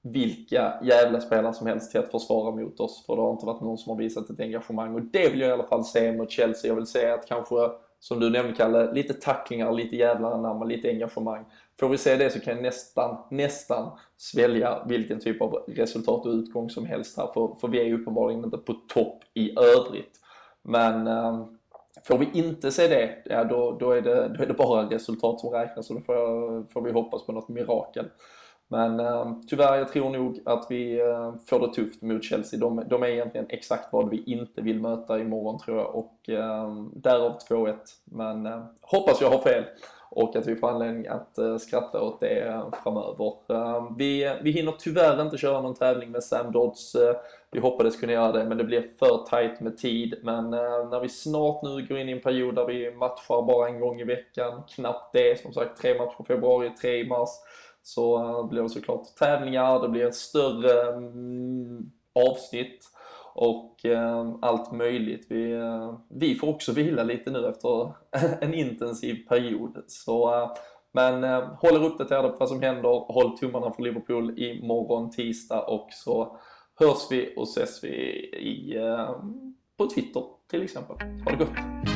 [0.02, 3.06] vilka jävla spelare som helst till att försvara mot oss.
[3.06, 4.94] För det har inte varit någon som har visat ett engagemang.
[4.94, 6.68] Och det vill jag i alla fall se mot Chelsea.
[6.68, 7.56] Jag vill se att kanske,
[8.00, 11.44] som du nämnde Kalle, lite tacklingar, lite jävlar anamma, lite engagemang.
[11.80, 16.32] Får vi se det så kan jag nästan, nästan svälja vilken typ av resultat och
[16.32, 17.26] utgång som helst här.
[17.34, 20.20] För, för vi är ju uppenbarligen inte på topp i övrigt.
[20.62, 21.46] Men eh,
[22.04, 25.40] får vi inte se det, ja då, då, är det, då är det bara resultat
[25.40, 28.06] som räknas och då får, jag, får vi hoppas på något mirakel.
[28.68, 32.60] Men eh, tyvärr, jag tror nog att vi eh, får det tufft mot Chelsea.
[32.60, 36.74] De, de, är egentligen exakt vad vi inte vill möta imorgon tror jag och eh,
[36.94, 37.76] därav 2-1.
[38.04, 39.64] Men eh, hoppas jag har fel
[40.14, 43.34] och att vi får anledning att eh, skratta åt det eh, framöver.
[43.48, 46.94] Ehm, vi, vi hinner tyvärr inte köra någon tävling med Sam Dodds.
[46.94, 47.16] Eh,
[47.50, 50.14] vi hoppades kunna göra det men det blir för tight med tid.
[50.22, 53.80] Men när vi snart nu går in i en period där vi matchar bara en
[53.80, 57.28] gång i veckan, knappt det, som sagt tre matcher i februari, tre i mars,
[57.82, 61.90] så blir det såklart tävlingar, det blir ett större mm,
[62.28, 62.91] avsnitt
[63.34, 65.26] och eh, allt möjligt.
[65.28, 67.92] Vi, eh, vi får också vila lite nu efter
[68.40, 69.84] en intensiv period.
[69.86, 70.50] Så, eh,
[70.92, 75.88] men eh, håller uppdaterade på vad som händer, håll tummarna för Liverpool imorgon tisdag och
[75.90, 76.36] så
[76.74, 77.88] hörs vi och ses vi
[78.36, 79.10] i, eh,
[79.76, 80.96] på Twitter till exempel.
[81.24, 81.91] Ha det gott!